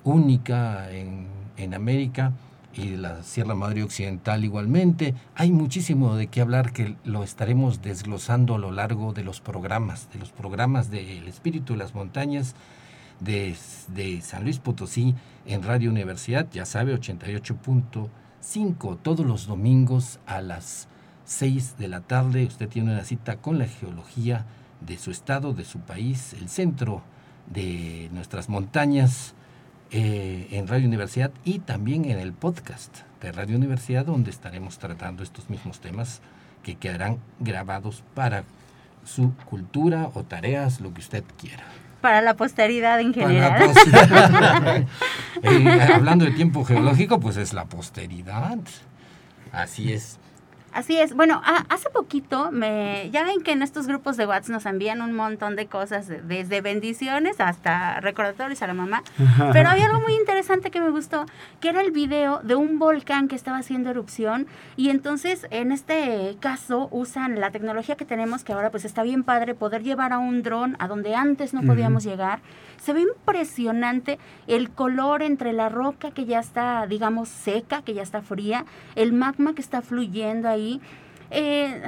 [0.05, 2.33] única en, en América
[2.75, 5.15] y la Sierra Madre Occidental igualmente.
[5.35, 10.09] Hay muchísimo de qué hablar que lo estaremos desglosando a lo largo de los programas,
[10.13, 12.55] de los programas del Espíritu de las Montañas
[13.21, 13.57] de,
[13.89, 15.15] de San Luis Potosí
[15.49, 20.89] en Radio Universidad, ya sabe, 88.5 todos los domingos a las
[21.25, 22.45] 6 de la tarde.
[22.45, 24.45] Usted tiene una cita con la geología
[24.83, 27.03] de su estado, de su país, el centro
[27.47, 29.35] de nuestras montañas
[29.91, 35.23] eh, en Radio Universidad y también en el podcast de Radio Universidad donde estaremos tratando
[35.23, 36.21] estos mismos temas
[36.63, 38.45] que quedarán grabados para
[39.05, 41.65] su cultura o tareas, lo que usted quiera.
[42.01, 43.73] Para la posteridad en general.
[45.43, 48.59] eh, hablando de tiempo geológico, pues es la posteridad.
[49.53, 50.19] Así es.
[50.73, 51.15] Así es.
[51.15, 55.01] Bueno, a, hace poquito, me, ya ven que en estos grupos de WhatsApp nos envían
[55.01, 59.03] un montón de cosas, desde bendiciones hasta recordatorios a la mamá.
[59.53, 61.27] Pero había algo muy interesante que me gustó,
[61.61, 64.47] que era el video de un volcán que estaba haciendo erupción.
[64.77, 69.25] Y entonces, en este caso, usan la tecnología que tenemos, que ahora pues está bien
[69.25, 72.11] padre, poder llevar a un dron a donde antes no podíamos uh -huh.
[72.11, 72.41] llegar.
[72.77, 78.03] Se ve impresionante el color entre la roca que ya está, digamos, seca, que ya
[78.03, 80.58] está fría, el magma que está fluyendo ahí.
[81.31, 81.83] Eh,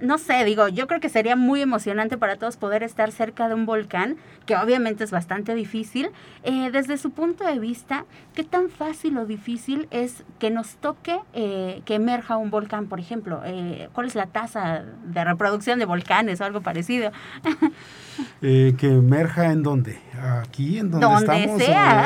[0.00, 3.54] no sé, digo, yo creo que sería muy emocionante para todos poder estar cerca de
[3.54, 4.16] un volcán,
[4.46, 6.10] que obviamente es bastante difícil.
[6.44, 11.18] Eh, desde su punto de vista, ¿qué tan fácil o difícil es que nos toque
[11.34, 13.42] eh, que emerja un volcán, por ejemplo?
[13.44, 17.10] Eh, ¿Cuál es la tasa de reproducción de volcanes o algo parecido?
[18.40, 20.00] Que emerja en dónde?
[20.20, 21.62] Aquí, en donde, donde estamos.
[21.62, 22.04] Sea.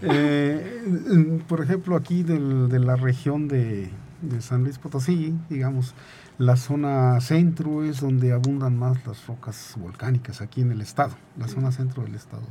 [1.48, 3.90] por ejemplo, aquí del, de la región de,
[4.22, 5.94] de, San Luis Potosí, digamos,
[6.38, 11.48] la zona centro es donde abundan más las rocas volcánicas aquí en el estado, la
[11.48, 12.42] zona centro del estado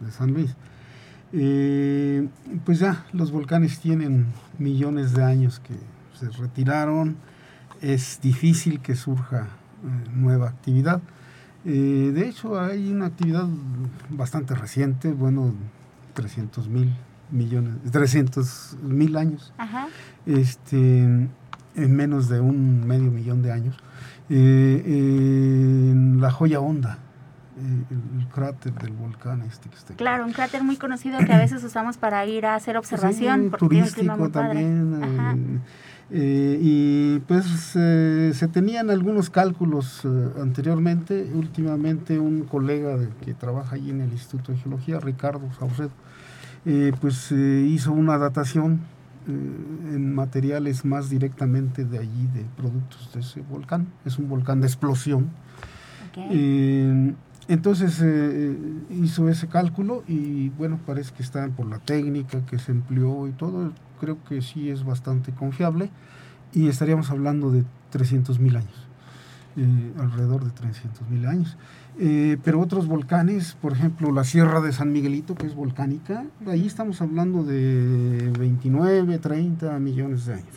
[0.00, 0.54] de, de San Luis.
[1.32, 2.28] Eh,
[2.64, 4.26] pues ya, los volcanes tienen
[4.58, 5.74] millones de años que
[6.18, 7.16] se retiraron,
[7.80, 11.02] es difícil que surja eh, nueva actividad.
[11.64, 13.46] Eh, de hecho, hay una actividad
[14.08, 15.52] bastante reciente, bueno,
[16.14, 16.94] 300 mil
[17.30, 19.88] millones, 300 mil años, Ajá.
[20.26, 23.76] este, en menos de un medio millón de años,
[24.28, 26.98] eh, en la joya honda,
[27.56, 29.98] el, el, cráter del volcán este que está aquí.
[29.98, 33.44] Claro, un cráter muy conocido que a veces usamos para ir a hacer observación.
[33.44, 35.62] Sí, porque turístico tiene un clima muy también.
[36.08, 40.08] Eh, y pues eh, se tenían algunos cálculos eh,
[40.40, 45.90] anteriormente, últimamente un colega de, que trabaja allí en el Instituto de Geología, Ricardo Saucedo,
[46.66, 48.80] eh, pues hizo una datación
[49.28, 54.60] eh, en materiales más directamente de allí, de productos de ese volcán, es un volcán
[54.60, 55.30] de explosión.
[56.10, 56.28] Okay.
[56.32, 57.14] Eh,
[57.48, 58.02] entonces
[58.90, 63.30] hizo ese cálculo y bueno, parece que está por la técnica que se empleó y
[63.32, 65.90] todo, creo que sí es bastante confiable
[66.52, 68.86] y estaríamos hablando de 300 mil años.
[69.56, 71.56] eh, alrededor de 300 mil años.
[71.98, 76.66] Eh, pero otros volcanes, por ejemplo, la Sierra de San Miguelito, que es volcánica, ahí
[76.66, 80.56] estamos hablando de 29, 30 millones de años.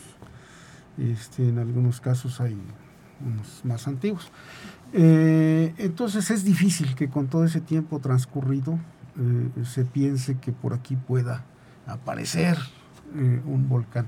[0.98, 2.58] Este, en algunos casos hay
[3.24, 4.30] unos más antiguos.
[4.92, 8.78] Eh, entonces es difícil que con todo ese tiempo transcurrido
[9.64, 11.44] se piense que por aquí pueda
[11.86, 12.56] aparecer
[13.14, 14.06] un volcán.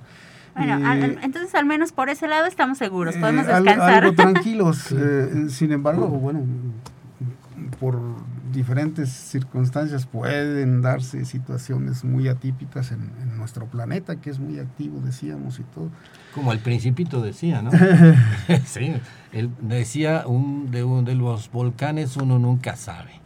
[0.56, 0.90] Bueno,
[1.22, 4.04] entonces al menos por ese lado estamos seguros, podemos descansar.
[4.04, 4.94] Algo tranquilos,
[5.48, 6.44] sin embargo, bueno,
[7.82, 7.98] por
[8.52, 15.58] diferentes circunstancias pueden darse situaciones muy atípicas en, nuestro planeta, que es muy activo, decíamos,
[15.58, 15.90] y todo.
[16.32, 17.72] Como el principito decía, ¿no?
[18.66, 18.94] sí,
[19.32, 23.20] él decía, un, de, un, de los volcanes uno nunca sabe.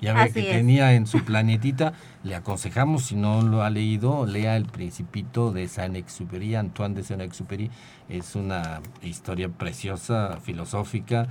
[0.00, 1.92] Ya ve que tenía en su planetita,
[2.24, 7.70] le aconsejamos, si no lo ha leído, lea El Principito de Saint-Exupéry, Antoine de Saint-Exupéry.
[8.08, 11.28] Es una historia preciosa, filosófica,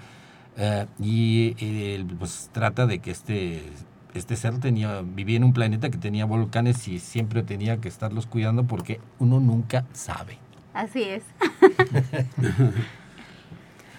[0.57, 3.61] eh, y eh, pues trata de que este,
[4.15, 8.25] este ser tenía, vivía en un planeta que tenía volcanes y siempre tenía que estarlos
[8.25, 10.39] cuidando porque uno nunca sabe.
[10.73, 11.23] Así es.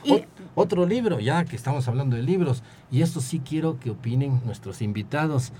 [0.55, 4.83] otro libro, ya que estamos hablando de libros, y esto sí quiero que opinen nuestros
[4.83, 5.53] invitados.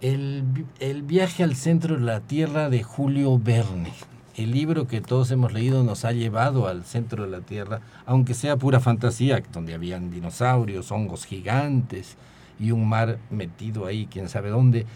[0.00, 0.44] El,
[0.78, 3.92] el viaje al centro de la Tierra de Julio Verne
[4.36, 8.34] el libro que todos hemos leído nos ha llevado al centro de la Tierra, aunque
[8.34, 12.16] sea pura fantasía, donde habían dinosaurios, hongos gigantes
[12.58, 14.86] y un mar metido ahí, quién sabe dónde.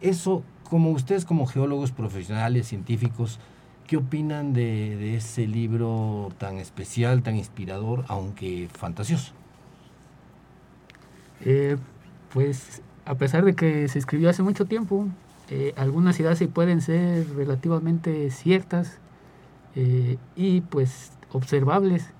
[0.00, 3.38] Eso, como ustedes como geólogos profesionales, científicos,
[3.86, 9.32] ¿qué opinan de, ese libro tan especial, tan inspirador, aunque fantasioso?
[11.40, 11.76] Eh,
[12.32, 15.06] pues a pesar de que se escribió hace mucho tiempo,
[15.48, 18.98] eh, algunas ideas sí pueden ser relativamente ciertas
[19.76, 22.10] eh, y pues observables,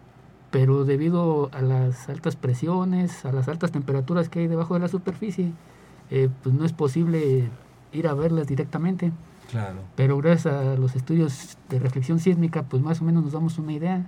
[0.51, 4.89] pero debido a las altas presiones, a las altas temperaturas que hay debajo de la
[4.89, 5.53] superficie,
[6.11, 7.49] eh, pues no es posible
[7.93, 9.13] ir a verlas directamente.
[9.51, 9.79] Claro.
[9.97, 13.73] Pero gracias a los estudios de reflexión sísmica, pues más o menos nos damos una
[13.73, 14.07] idea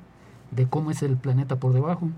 [0.51, 2.09] de cómo es el planeta por debajo.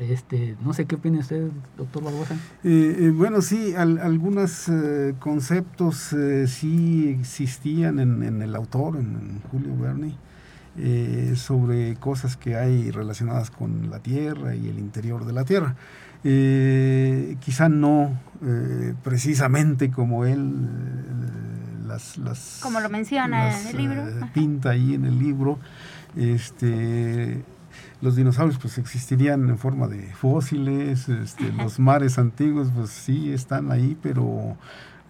[0.00, 2.34] Este, no sé qué opina usted, doctor Barbosa.
[2.64, 10.16] Eh, eh, bueno, sí, algunos eh, conceptos sí existían en, el autor, en, Julio Verne,
[11.36, 15.76] sobre cosas que hay relacionadas con la Tierra y el interior de la Tierra.
[16.22, 18.18] quizá no
[19.02, 20.66] precisamente como él
[21.86, 25.58] las, las, como lo menciona en el libro pinta ahí en el libro
[26.16, 27.42] este
[28.00, 33.70] los dinosaurios pues existirían en forma de fósiles, este, los mares antiguos pues sí están
[33.70, 34.56] ahí, pero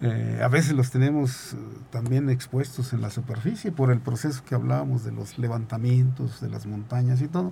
[0.01, 1.57] eh, a veces los tenemos eh,
[1.91, 6.65] también expuestos en la superficie por el proceso que hablábamos de los levantamientos de las
[6.65, 7.51] montañas y todo,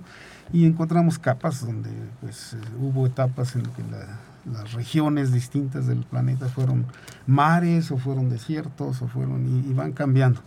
[0.52, 3.82] y encontramos capas donde pues eh, hubo etapas en que
[4.52, 6.86] las regiones distintas del planeta fueron
[7.26, 10.40] mares o fueron desiertos o fueron y, y van cambiando.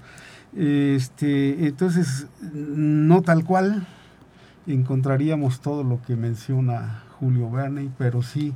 [0.56, 3.88] Este, entonces, no tal cual,
[4.68, 8.54] encontraríamos todo lo que menciona Julio Verne, pero sí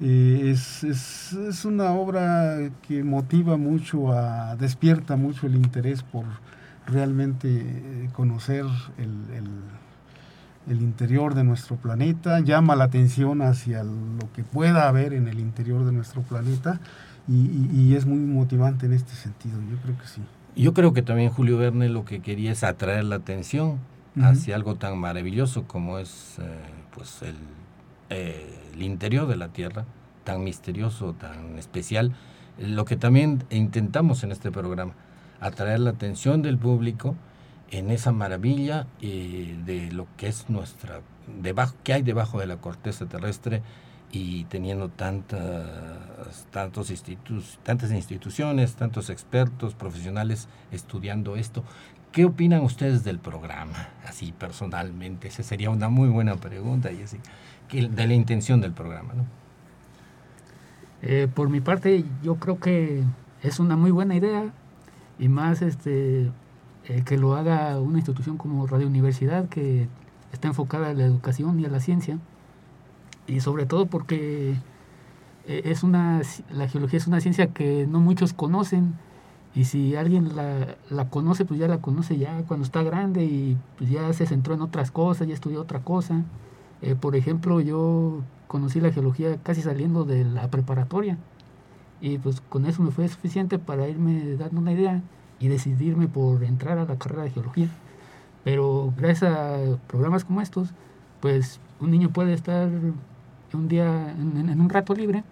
[0.00, 6.24] eh, es, es, es, una obra que motiva mucho, a, despierta mucho el interés por
[6.86, 8.64] realmente eh, conocer
[8.98, 9.52] el,
[10.68, 15.38] el, interior de nuestro planeta, llama la atención hacia lo que pueda haber en el
[15.38, 16.80] interior de nuestro planeta
[17.28, 20.22] y, y es muy motivante en este sentido, yo creo que sí.
[20.56, 23.78] Yo creo que también Julio Verne lo que quería es atraer la atención
[24.22, 26.44] hacia algo tan maravilloso como es eh,
[26.94, 29.84] pues el, interior de la Tierra,
[30.24, 32.12] tan misterioso, tan especial,
[32.58, 34.94] lo que también intentamos en este programa,
[35.40, 37.16] atraer la atención del público
[37.70, 41.00] en esa maravilla eh, de lo que es nuestra,
[41.40, 43.62] debajo, que hay debajo de la corteza terrestre
[44.14, 51.64] y teniendo tantas, tantos institutos, tantas instituciones, tantos expertos, profesionales estudiando esto,
[52.14, 53.88] ¿Qué opinan ustedes del programa?
[54.06, 57.18] Así personalmente, esa sería una muy buena pregunta, y así,
[57.72, 59.24] de la intención del programa, ¿no?
[61.02, 63.02] Eh, por mi parte, yo creo que
[63.42, 64.52] es una muy buena idea
[65.18, 66.30] y más este
[66.84, 69.88] eh, que lo haga una institución como Radio Universidad que
[70.32, 72.20] está enfocada a la educación y a la ciencia
[73.26, 74.54] y sobre todo porque
[75.46, 78.94] eh, es una la geología es una ciencia que no muchos conocen
[79.54, 83.56] y si alguien la, la, conoce, pues ya la conoce ya cuando está grande y
[83.78, 86.24] pues ya se centró en otras cosas, ya estudió otra cosa.
[86.82, 91.18] Eh, por ejemplo, yo conocí la geología casi saliendo de la preparatoria
[92.00, 95.02] y pues con eso me fue suficiente para irme dando una idea
[95.40, 97.68] y decidirme por entrar a la carrera de geología.
[98.44, 100.70] Pero gracias a programas como estos,
[101.20, 102.68] pues un niño puede estar
[103.52, 105.24] un día en, un rato libre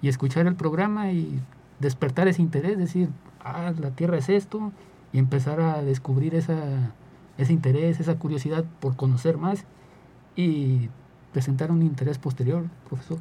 [0.00, 1.40] y escuchar el programa y
[1.80, 3.10] despertar ese interés, decir,
[3.46, 4.72] ah, la Tierra es esto,
[5.12, 6.92] y empezar a descubrir esa,
[7.38, 9.64] ese interés, esa curiosidad por conocer más
[10.34, 10.88] y
[11.32, 13.18] presentar un interés posterior, profesor.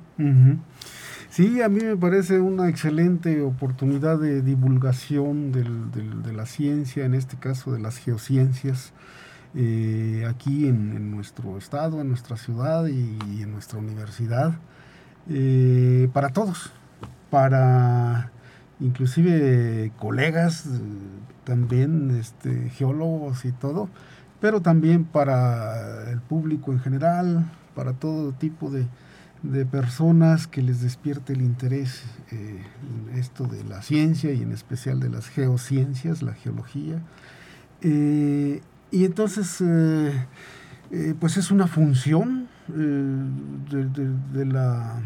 [1.30, 7.38] Sí, a mí me parece una excelente oportunidad de divulgación de la ciencia, en este
[7.38, 8.94] caso de las geociencias,
[9.58, 14.54] eh, aquí en, nuestro estado, en nuestra ciudad y, en nuestra universidad,
[15.30, 16.72] eh, para todos,
[17.30, 18.32] para
[18.80, 20.70] inclusive colegas, eh,
[21.44, 23.90] también este, geólogos y todo,
[24.42, 28.88] pero también para el público en general, para todo tipo de,
[29.52, 32.62] de personas que les despierte el interés eh,
[33.10, 37.00] en esto de la ciencia y en especial de las geociencias, la geología.
[37.82, 38.62] Eh,
[38.92, 45.00] y entonces, eh, pues es una función de, la,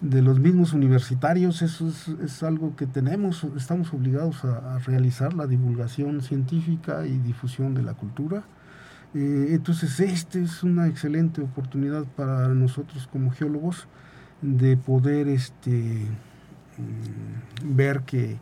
[0.00, 1.88] de los mismos universitarios, eso
[2.22, 7.94] es, algo que tenemos, estamos obligados a realizar, la divulgación científica y difusión de la
[7.94, 8.44] cultura.
[9.14, 13.88] Eh, entonces, esta es una excelente oportunidad para nosotros como geólogos
[14.42, 16.06] de poder este,
[16.76, 18.38] mm, ver que,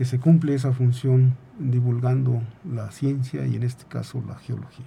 [0.00, 4.86] se cumple esa función divulgando la ciencia y en este caso la geología.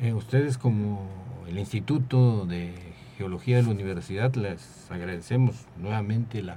[0.00, 1.08] Eh, ustedes como
[1.46, 2.89] el Instituto de
[3.20, 6.56] Geología de la Universidad les agradecemos nuevamente la,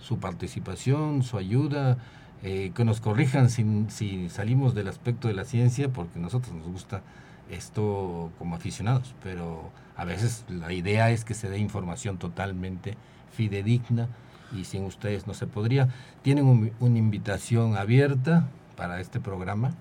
[0.00, 1.98] su participación, su ayuda,
[2.42, 6.52] eh, que nos corrijan si, si salimos del aspecto de la ciencia, porque a nosotros
[6.52, 7.02] nos gusta
[7.48, 12.96] esto como aficionados, pero a veces la idea es que se dé información totalmente
[13.30, 14.08] fidedigna
[14.50, 15.90] y sin ustedes no se podría.
[16.22, 19.74] Tienen una invitación abierta para este programa.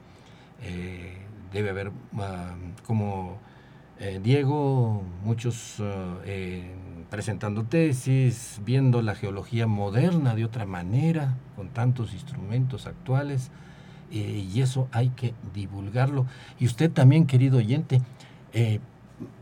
[0.61, 1.17] Eh,
[1.51, 2.53] debe haber, ah,
[2.85, 3.39] como
[3.99, 5.75] eh, Diego, muchos
[6.25, 6.73] eh,
[7.09, 13.51] presentando tesis, viendo la geología moderna de otra manera, con tantos instrumentos actuales.
[14.11, 16.25] Y eso hay que divulgarlo.
[16.59, 18.01] Y usted también, querido oyente,
[18.53, 18.79] eh,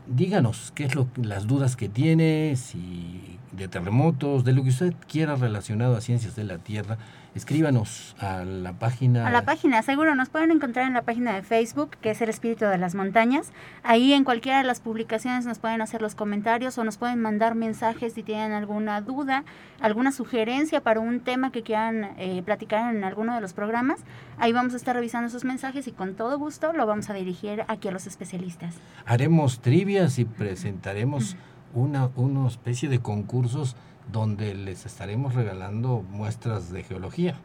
[0.06, 4.94] díganos qué es lo, las dudas que tiene, si de terremotos, de lo que usted
[5.08, 6.98] quiera relacionado a ciencias de la Tierra,
[7.34, 9.26] escríbanos a la página.
[9.26, 12.28] A la página, seguro, nos pueden encontrar en la página de Facebook, que es el
[12.28, 13.52] Espíritu de las Montañas.
[13.82, 17.54] Ahí en cualquiera de las publicaciones nos pueden hacer los comentarios o nos pueden mandar
[17.54, 19.44] mensajes si tienen alguna duda,
[19.80, 24.00] alguna sugerencia para un tema que quieran eh, platicar en alguno de los programas.
[24.38, 27.64] Ahí vamos a estar revisando esos mensajes y con todo gusto lo vamos a dirigir
[27.68, 28.74] aquí a los especialistas.
[29.06, 31.36] Haremos trivias y presentaremos
[31.74, 33.76] una, una especie de concursos
[34.12, 37.36] donde les estaremos regalando muestras de geología.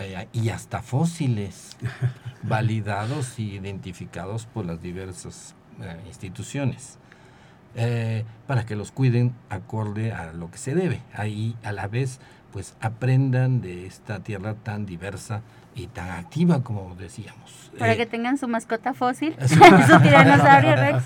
[0.00, 1.76] Eh, y hasta fósiles
[2.42, 6.98] validados y identificados por las diversas eh, instituciones
[7.74, 11.00] eh, para que los cuiden acorde a lo que se debe.
[11.14, 12.20] Ahí a la vez
[12.52, 15.42] pues aprendan de esta tierra tan diversa
[15.74, 17.70] y tan activa como decíamos.
[17.78, 21.04] Para que tengan su mascota fósil, su tiranosaurio rex.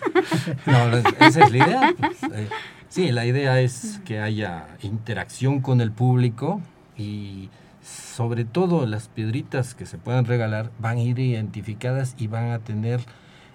[0.66, 1.95] no, esa es la idea.
[1.99, 2.49] Pues,
[2.93, 6.61] Sí, la idea es que haya interacción con el público
[6.95, 7.49] y
[7.82, 12.59] sobre todo las piedritas que se puedan regalar van a ir identificadas y van a
[12.59, 13.01] tener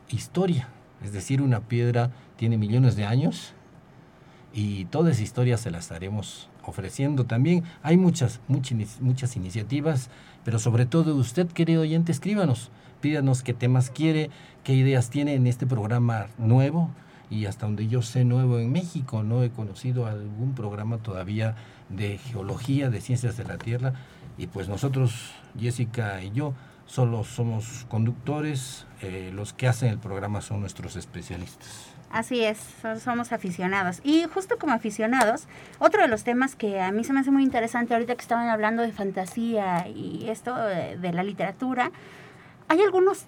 [0.10, 0.70] historia.
[1.04, 3.54] Es decir, una piedra tiene millones de años
[4.56, 7.64] y toda esa historia se la estaremos ofreciendo también.
[7.84, 10.10] Hay muchas, muchas, muchas iniciativas,
[10.46, 12.72] pero sobre todo usted, querido oyente, escríbanos,
[13.02, 14.32] pídanos qué temas quiere,
[14.64, 16.90] qué ideas tiene en este programa nuevo
[17.30, 21.56] y hasta donde yo sé nuevo en México, no he conocido algún programa todavía
[21.90, 23.94] de geología, de ciencias de la Tierra,
[24.38, 26.54] y pues nosotros, Jessica y yo,
[26.86, 31.94] solo somos conductores, eh, los que hacen el programa son nuestros especialistas.
[32.10, 32.58] Así es,
[33.04, 34.00] somos aficionados.
[34.04, 35.48] Y justo como aficionados,
[35.80, 38.48] otro de los temas que a mí se me hace muy interesante ahorita que estaban
[38.48, 41.92] hablando de fantasía y esto de, de la literatura,
[42.70, 43.26] hay algunos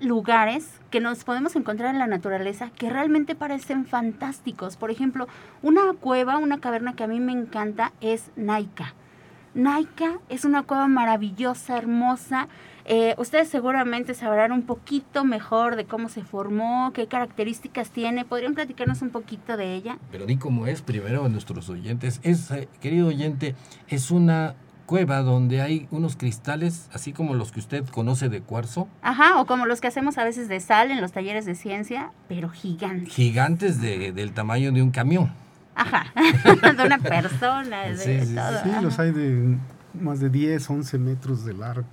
[0.00, 4.76] lugares que nos podemos encontrar en la naturaleza que realmente parecen fantásticos.
[4.76, 5.26] Por ejemplo,
[5.62, 8.94] una cueva, una caverna que a mí me encanta es Naika.
[9.54, 12.48] Naika es una cueva maravillosa, hermosa.
[12.84, 18.24] Eh, ustedes seguramente sabrán un poquito mejor de cómo se formó, qué características tiene.
[18.24, 19.98] ¿Podrían platicarnos un poquito de ella?
[20.12, 22.20] Pero di cómo es primero a nuestros oyentes.
[22.22, 23.54] Es, querido oyente,
[23.88, 24.54] es una
[24.86, 28.88] cueva donde hay unos cristales, así como los que usted conoce de cuarzo.
[29.02, 32.12] Ajá, o como los que hacemos a veces de sal en los talleres de ciencia,
[32.28, 33.12] pero gigantes.
[33.12, 35.32] Gigantes de, del tamaño de un camión.
[35.74, 36.06] Ajá,
[36.76, 38.62] de una persona, de sí, todo.
[38.62, 39.58] Sí, los hay de
[40.00, 41.86] más de 10, 11 metros de largo,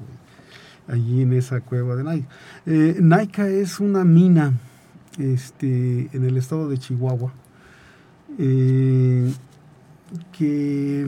[0.88, 2.28] allí en esa cueva de Naika.
[2.66, 4.54] Eh, Naika es una mina
[5.18, 7.34] este, en el estado de Chihuahua,
[8.38, 9.32] eh,
[10.32, 11.06] que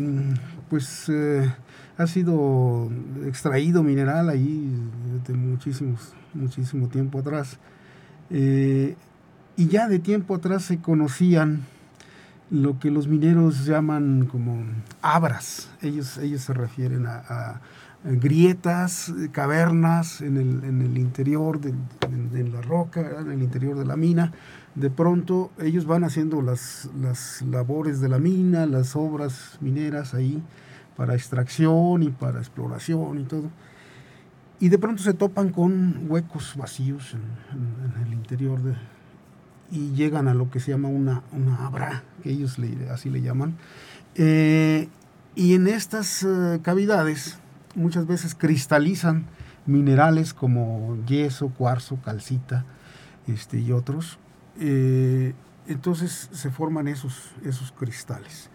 [0.69, 1.49] pues eh,
[1.97, 2.89] ha sido
[3.25, 4.71] extraído mineral ahí
[5.27, 7.57] de muchísimos, muchísimo tiempo atrás.
[8.29, 8.95] Eh,
[9.55, 11.61] y ya de tiempo atrás se conocían
[12.51, 14.63] lo que los mineros llaman como
[15.01, 15.69] abras.
[15.81, 17.61] Ellos, ellos se refieren a,
[18.03, 21.73] grietas, cavernas en el, en el interior de,
[22.43, 24.31] la roca, en el interior de la mina.
[24.75, 30.43] De pronto ellos van haciendo las, las labores de la mina, las obras mineras ahí
[30.95, 33.49] para extracción y para exploración y todo.
[34.59, 38.73] Y de pronto se topan con huecos vacíos en, el interior de,
[39.71, 42.57] y llegan a lo que se llama una, una abra, que ellos
[42.91, 43.57] así le llaman.
[44.15, 44.87] Eh,
[45.35, 47.39] y en estas eh, cavidades
[47.75, 49.25] muchas veces cristalizan
[49.65, 52.63] minerales como yeso, cuarzo, calcita
[53.27, 54.17] este, y otros.
[54.59, 55.33] Eh,
[55.67, 58.49] entonces se forman esos, esos cristales.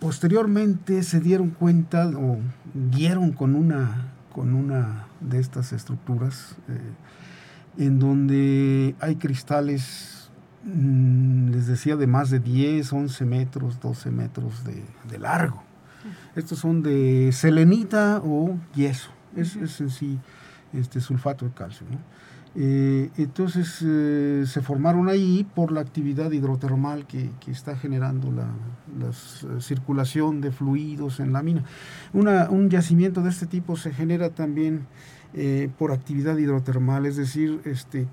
[0.00, 2.38] Posteriormente se dieron cuenta o
[2.74, 10.30] dieron con una con una de estas estructuras eh, en donde hay cristales,
[10.62, 15.64] mm, les decía, de más de 10, 11 metros, 12 metros de, largo.
[16.36, 20.20] Estos son de selenita o yeso, es, es en sí
[20.72, 21.84] este sulfato de calcio.
[21.90, 21.98] ¿no?
[22.60, 28.48] Eh, entonces eh, se formaron ahí por la actividad hidrotermal que, está generando la,
[29.06, 31.62] eh, circulación de fluidos en la mina.
[32.12, 34.86] un yacimiento de este tipo se genera también
[35.76, 38.08] por actividad hidrotermal, es decir, este,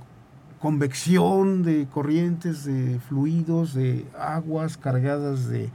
[0.60, 5.72] convección de corrientes de fluidos, de aguas cargadas de,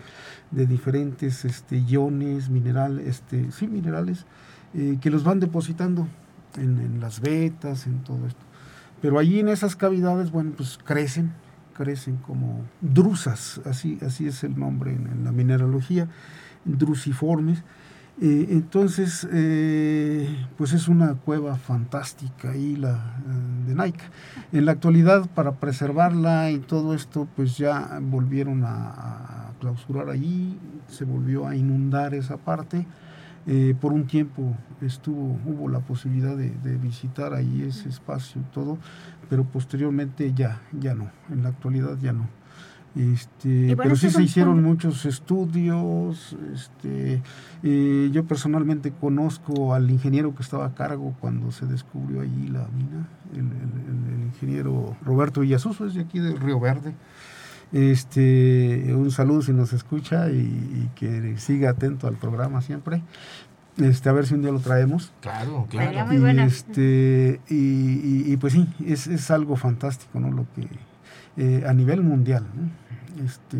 [0.53, 4.27] diferentes este, iones, minerales, este, sí, minerales,
[5.01, 6.07] que los van depositando
[6.57, 8.50] en las vetas, en todo esto.
[9.01, 11.33] Pero allí en esas cavidades, bueno, pues crecen,
[11.75, 16.09] crecen como drusas, así, así es el nombre en, la mineralogía,
[16.65, 17.63] drusiformes.
[18.21, 20.29] Eh, entonces, eh,
[20.59, 22.91] pues es una cueva fantástica ahí la
[23.27, 24.05] eh, de Nike.
[24.53, 30.59] En la actualidad, para preservarla y todo esto, pues ya volvieron a, a clausurar allí,
[30.89, 32.87] se volvió a inundar esa parte
[33.47, 38.79] eh, por un tiempo estuvo, hubo la posibilidad de, visitar ahí ese espacio y todo,
[39.29, 42.29] pero posteriormente ya, ya no, en la actualidad ya no.
[42.97, 46.37] Este, pero sí se hicieron muchos estudios.
[46.53, 47.23] Este,
[47.63, 52.67] eh, yo personalmente conozco al ingeniero que estaba a cargo cuando se descubrió allí la
[52.69, 56.95] mina, el, ingeniero Roberto Villasuso, es de aquí de Río Verde.
[57.73, 63.03] Este, un saludo si nos escucha y, que siga atento al programa siempre.
[63.79, 65.13] Este, a ver si un día lo traemos.
[65.21, 66.13] Claro, claro.
[66.13, 70.31] Y, este, y, pues sí, es, es, algo fantástico, ¿no?
[70.31, 70.69] Lo que
[71.37, 72.45] eh, a nivel mundial,
[73.25, 73.59] Este,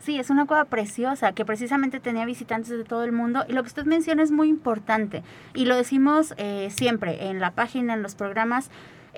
[0.00, 3.62] Sí, es una cueva preciosa que precisamente tenía visitantes de todo el mundo y lo
[3.62, 5.22] que usted menciona es muy importante
[5.54, 8.70] y lo decimos eh, siempre en la página, en los programas.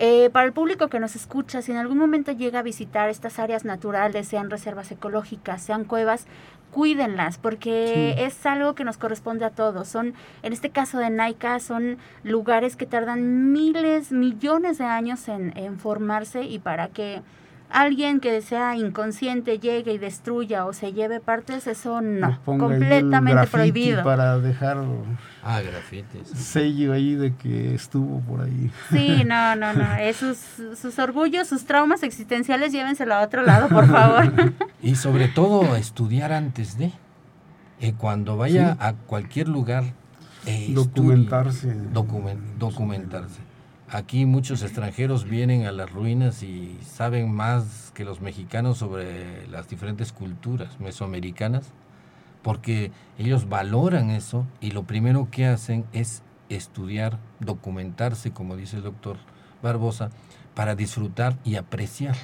[0.02, 3.38] Eh, para el público que nos escucha, si en algún momento llega a visitar estas
[3.38, 6.26] áreas naturales, sean reservas ecológicas, sean cuevas,
[6.70, 9.88] cuídenlas porque es algo que nos corresponde a todos.
[9.88, 15.54] Son, en este caso de Naika, son lugares que tardan miles, millones de años en,
[15.54, 17.20] en formarse y para que
[17.70, 24.02] alguien que sea inconsciente llegue y destruya o se lleve partes, eso no, completamente prohibido.
[24.02, 24.78] Para dejar
[25.42, 26.28] ah, grafitis.
[26.28, 28.70] sello ahí de que estuvo por ahí.
[28.90, 29.94] Sí, no, no, no.
[29.96, 30.38] Esos,
[30.80, 34.32] sus orgullos, sus traumas existenciales, llévenselo a otro lado, por favor.
[34.82, 36.92] y sobre todo estudiar antes de.
[37.82, 39.84] Eh, cuando vaya a cualquier lugar.
[40.46, 41.74] Eh, documentarse.
[42.58, 43.49] documentarse
[43.92, 49.68] Aquí muchos extranjeros vienen a las ruinas y saben más que los mexicanos sobre las
[49.68, 51.72] diferentes culturas mesoamericanas,
[52.42, 58.84] porque ellos valoran eso y lo primero que hacen es estudiar, documentarse, como dice el
[58.84, 59.16] doctor
[59.60, 60.10] Barbosa,
[60.54, 62.14] para disfrutar y apreciar.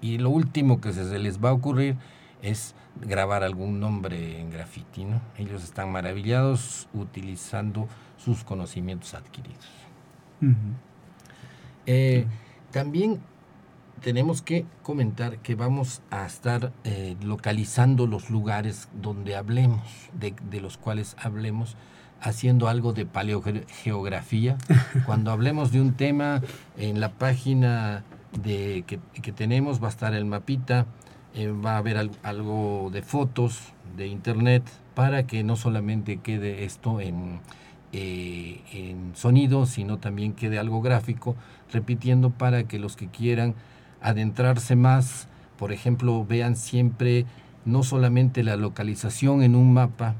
[0.00, 1.96] Y lo último que se les va a ocurrir
[2.42, 5.20] es grabar algún nombre en grafiti, ¿no?
[5.38, 7.86] Ellos están maravillados utilizando
[8.16, 9.68] sus conocimientos adquiridos.
[11.86, 12.26] Eh,
[12.70, 13.20] también
[14.00, 19.82] tenemos que comentar que vamos a estar eh, localizando los lugares donde hablemos,
[20.12, 21.76] de, los cuales hablemos,
[22.20, 24.58] haciendo algo de paleogeografía.
[25.06, 26.42] Cuando hablemos de un tema,
[26.76, 28.04] en la página
[28.42, 30.86] de, que, tenemos va a estar el mapita,
[31.34, 34.62] eh, va a haber algo de fotos de internet
[34.94, 37.40] para que no solamente quede esto en
[37.96, 41.36] eh, en sonido, sino también quede algo gráfico,
[41.72, 43.54] repitiendo para que los que quieran
[44.02, 47.24] adentrarse más, por ejemplo, vean siempre
[47.64, 50.16] no solamente la localización en un mapa,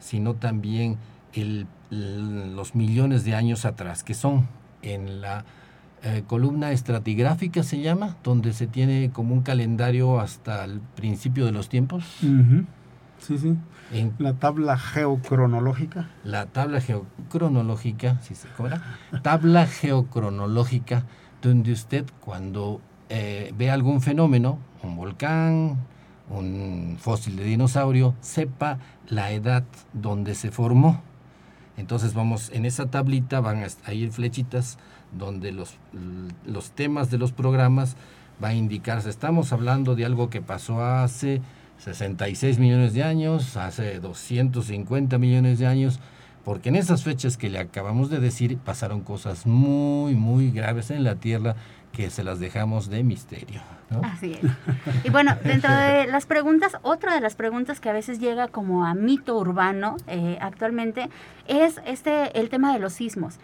[0.00, 0.98] sino también
[1.32, 4.46] el, los millones de años atrás, que son
[4.82, 5.46] en la
[6.02, 11.52] eh, columna estratigráfica se llama, donde se tiene como un calendario hasta el principio de
[11.52, 12.04] los tiempos.
[13.26, 13.56] Sí, sí.
[13.90, 16.10] En la tabla geocronológica.
[16.24, 18.82] La tabla geocronológica, ¿sí se cobra?
[19.22, 21.04] Tabla geocronológica,
[21.40, 25.78] donde usted cuando eh, ve algún fenómeno, un volcán,
[26.28, 29.64] un fósil de dinosaurio, sepa la edad
[29.94, 31.00] donde se formó.
[31.78, 34.78] Entonces vamos, en esa tablita van a ir flechitas
[35.12, 35.78] donde los,
[36.44, 37.96] los temas de los programas
[38.42, 41.40] va a indicarse, estamos hablando de algo que pasó hace
[41.78, 46.00] 66 millones de años, hace 250 millones de años,
[46.44, 51.04] porque en esas fechas que le acabamos de decir pasaron cosas muy, muy graves en
[51.04, 51.56] la Tierra
[51.92, 53.60] que se las dejamos de misterio.
[54.02, 54.50] Así es.
[55.04, 58.84] Y bueno, dentro de las preguntas, otra de las preguntas que a veces llega como
[58.84, 61.08] a mito urbano eh, actualmente
[61.46, 63.38] es este el tema de los sismos.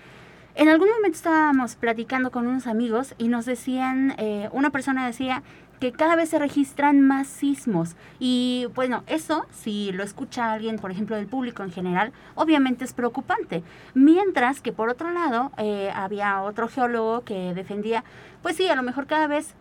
[0.56, 5.42] En algún momento estábamos platicando con unos amigos y nos decían, eh, una persona decía
[5.80, 10.90] que cada vez se registran más sismos y bueno, eso si lo escucha alguien, por
[10.90, 13.62] ejemplo, del público en general, obviamente es preocupante.
[13.94, 18.04] Mientras que por otro lado eh, había otro geólogo que defendía,
[18.42, 19.54] pues sí, a lo mejor cada vez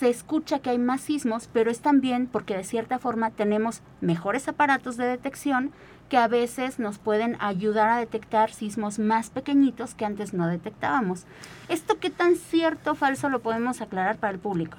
[0.00, 4.48] se escucha que hay más sismos, pero es también porque de cierta forma tenemos mejores
[4.48, 5.72] aparatos de detección
[6.08, 11.26] que a veces nos pueden ayudar a detectar sismos más pequeñitos que antes no detectábamos.
[11.68, 14.76] ¿Esto qué tan cierto o falso lo podemos aclarar para el público?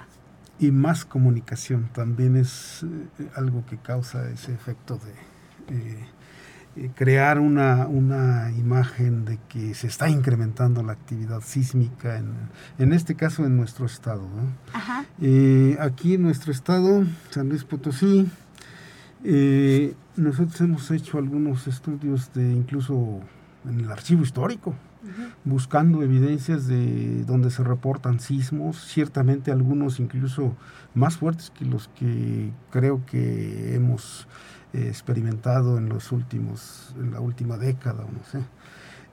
[0.61, 5.75] Y más comunicación también es eh, algo que causa ese efecto de...
[5.75, 6.05] Eh,
[6.77, 12.33] eh, crear una, una, imagen de que se está incrementando la actividad sísmica, en,
[12.79, 14.25] en este caso en nuestro estado.
[15.19, 18.29] Eh, aquí en nuestro estado, San Luis Potosí,
[20.15, 23.19] nosotros hemos hecho algunos estudios de incluso
[23.67, 24.73] en el archivo histórico,
[25.43, 30.55] buscando evidencias de donde se reportan sismos, ciertamente algunos incluso
[30.93, 34.27] más fuertes que los que creo que hemos
[34.73, 38.39] experimentado en los últimos, en la última década, no sé.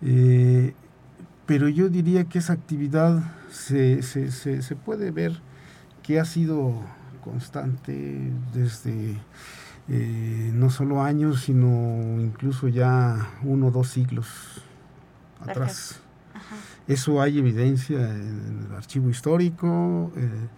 [0.03, 0.74] Eh,
[1.47, 5.41] pero yo diría que esa actividad se, se, se, puede ver
[6.03, 6.74] que ha sido
[7.24, 9.16] constante desde
[9.89, 14.62] eh, no solo años, sino incluso ya uno o dos siglos
[15.41, 16.01] atrás.
[16.86, 20.12] Eso hay evidencia en el archivo histórico.
[20.16, 20.49] Eh,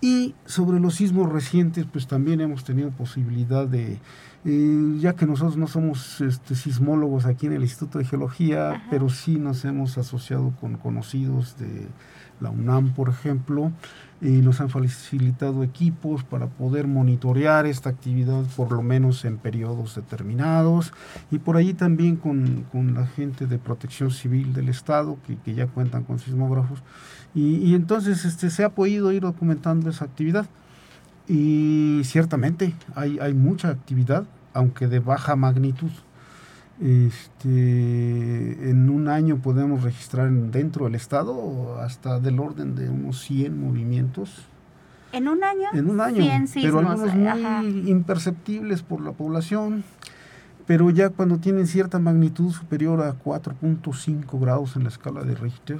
[0.00, 3.98] y sobre los sismos recientes, pues también hemos tenido posibilidad de
[5.00, 9.36] ya que nosotros no somos este, sismólogos aquí en el Instituto de Geología, pero sí
[9.36, 11.86] nos hemos asociado con conocidos de
[12.40, 13.72] la UNAM, por ejemplo,
[14.20, 20.92] nos han facilitado equipos para poder monitorear esta actividad por lo menos en periodos determinados
[21.30, 25.54] y por allí también con, con la gente de protección civil del Estado que, que
[25.54, 26.82] ya cuentan con sismógrafos
[27.34, 30.46] y, y, entonces este, se ha podido ir documentando esa actividad.
[31.26, 35.90] Y ciertamente hay, hay mucha actividad, aunque de baja magnitud.
[36.80, 43.60] Este, en un año podemos registrar dentro del estado hasta del orden de unos 100
[43.60, 44.46] movimientos.
[45.12, 45.68] ¿En un año?
[45.72, 49.84] En un año, pero algunos muy imperceptibles por la población,
[50.66, 55.78] pero ya cuando tienen cierta magnitud superior a 4.5 grados en la escala de Richter,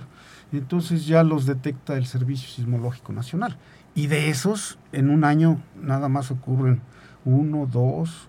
[0.53, 3.57] entonces ya los detecta el Servicio Sismológico Nacional.
[3.97, 6.81] Y de esos, en un año nada más ocurren
[7.25, 8.29] uno, dos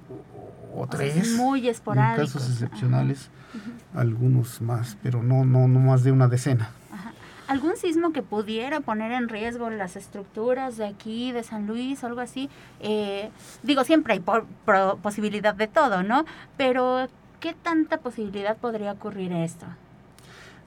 [0.75, 1.33] o, tres.
[1.33, 2.35] muy esporádicos.
[2.35, 3.29] En casos excepcionales,
[3.93, 6.69] algunos más, pero no, no, no más de una decena.
[7.47, 12.19] ¿Algún sismo que pudiera poner en riesgo las estructuras de aquí, de San Luis, algo
[12.19, 12.49] así?
[12.79, 13.29] Eh,
[13.61, 14.23] digo, siempre hay
[15.01, 16.25] posibilidad de todo, ¿no?
[16.57, 17.07] Pero,
[17.39, 19.67] ¿qué tanta posibilidad podría ocurrir esto?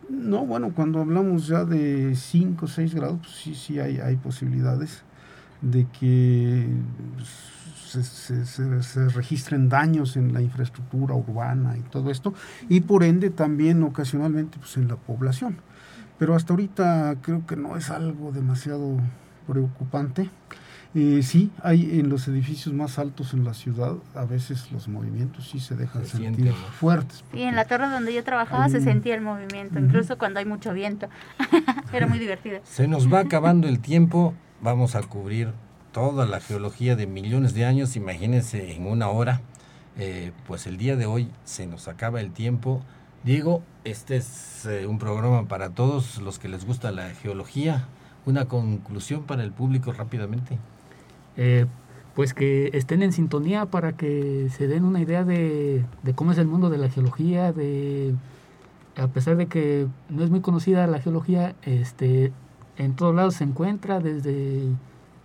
[0.08, 4.16] No, bueno, cuando hablamos ya de 5 o 6 grados, pues sí, sí hay, hay
[4.16, 5.02] posibilidades
[5.60, 6.68] de que
[7.88, 12.34] se, se, se, registren daños en la infraestructura urbana y todo esto,
[12.68, 15.56] y por ende también ocasionalmente pues, en la población.
[16.18, 18.98] Pero hasta ahorita creo que no es algo demasiado
[19.46, 20.28] preocupante.
[20.94, 25.48] Eh, sí, hay en los edificios más altos en la ciudad, a veces los movimientos
[25.48, 27.22] sí se dejan sentir fuertes.
[27.30, 30.72] Sí, en la torre donde yo trabajaba se sentía el movimiento, incluso cuando hay mucho
[30.72, 31.08] viento.
[31.92, 32.60] Era muy divertido.
[32.64, 35.52] Se nos va acabando el tiempo, vamos a cubrir
[35.92, 39.40] toda la geología de millones de años, imagínense en una hora.
[39.98, 42.82] Eh, pues el día de hoy se nos acaba el tiempo.
[43.24, 47.88] Diego, este es eh, un programa para todos los que les gusta la geología.
[48.26, 50.58] Una conclusión para el público rápidamente.
[51.36, 51.66] Eh,
[52.14, 56.38] pues que estén en sintonía para que se den una idea de, de, cómo es
[56.38, 58.14] el mundo de la geología, de
[58.96, 62.32] a pesar de que no es muy conocida la geología, este
[62.78, 64.62] en todos lados se encuentra, desde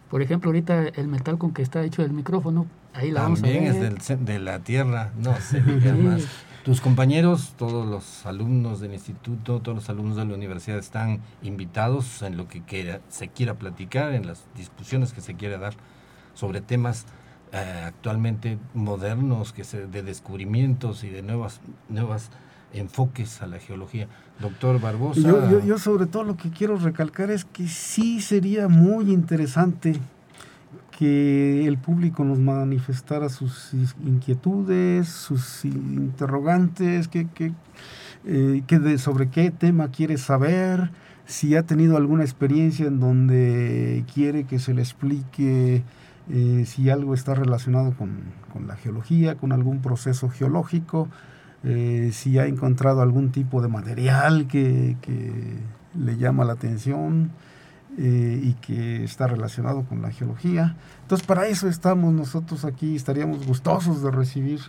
[0.10, 3.48] por ejemplo ahorita el metal con que está hecho el micrófono, ahí la vamos a
[3.48, 3.64] ver.
[3.64, 6.28] es del, de la tierra, no se diga más.
[6.64, 12.22] Tus compañeros, todos los alumnos del instituto, todos los alumnos de la universidad están invitados
[12.22, 15.74] en lo que quiera, se quiera platicar, en las discusiones que se quiera dar
[16.34, 17.06] sobre temas
[17.52, 22.32] eh, actualmente modernos, que se, de descubrimientos y de nuevas, nuevas
[22.74, 24.08] enfoques a la geología.
[24.40, 25.22] Doctor Barbosa.
[25.22, 30.00] Yo, yo, sobre todo lo que quiero recalcar es que sí sería muy interesante
[30.98, 33.74] que el público nos manifestara sus
[34.06, 37.52] inquietudes, sus interrogantes, que, que,
[38.26, 40.92] eh, de, sobre qué tema quiere saber,
[41.26, 45.84] si ha tenido alguna experiencia en donde quiere que se le explique
[46.30, 48.22] eh, si algo está relacionado con,
[48.52, 51.10] con, la geología, con algún proceso geológico,
[51.64, 55.32] eh, si ha encontrado algún tipo de material que, que
[55.98, 57.32] le llama la atención
[57.98, 60.76] eh, y que está relacionado con la geología.
[61.04, 64.60] Entonces, para eso estamos nosotros aquí, estaríamos gustosos de recibir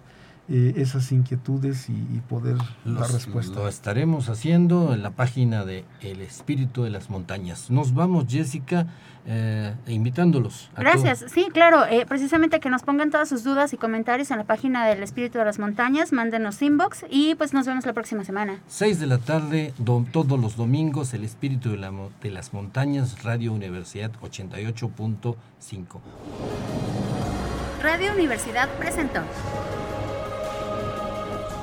[0.46, 3.54] eh, esas inquietudes y, poder dar respuesta.
[3.54, 7.70] Lo estaremos haciendo en la página de El Espíritu de las Montañas.
[7.70, 8.86] Nos vamos, Jessica,
[9.26, 10.70] eh, invitándolos.
[10.76, 14.44] Gracias, sí, claro, eh, precisamente que nos pongan todas sus dudas y comentarios en la
[14.44, 18.60] página del Espíritu de las Montañas, mándenos inbox y pues nos vemos la próxima semana.
[18.66, 19.72] Seis de la tarde,
[20.12, 21.78] todos los domingos, El Espíritu de,
[22.22, 25.36] de las Montañas, Radio Universidad 88.5.
[27.82, 29.22] Radio Universidad presentó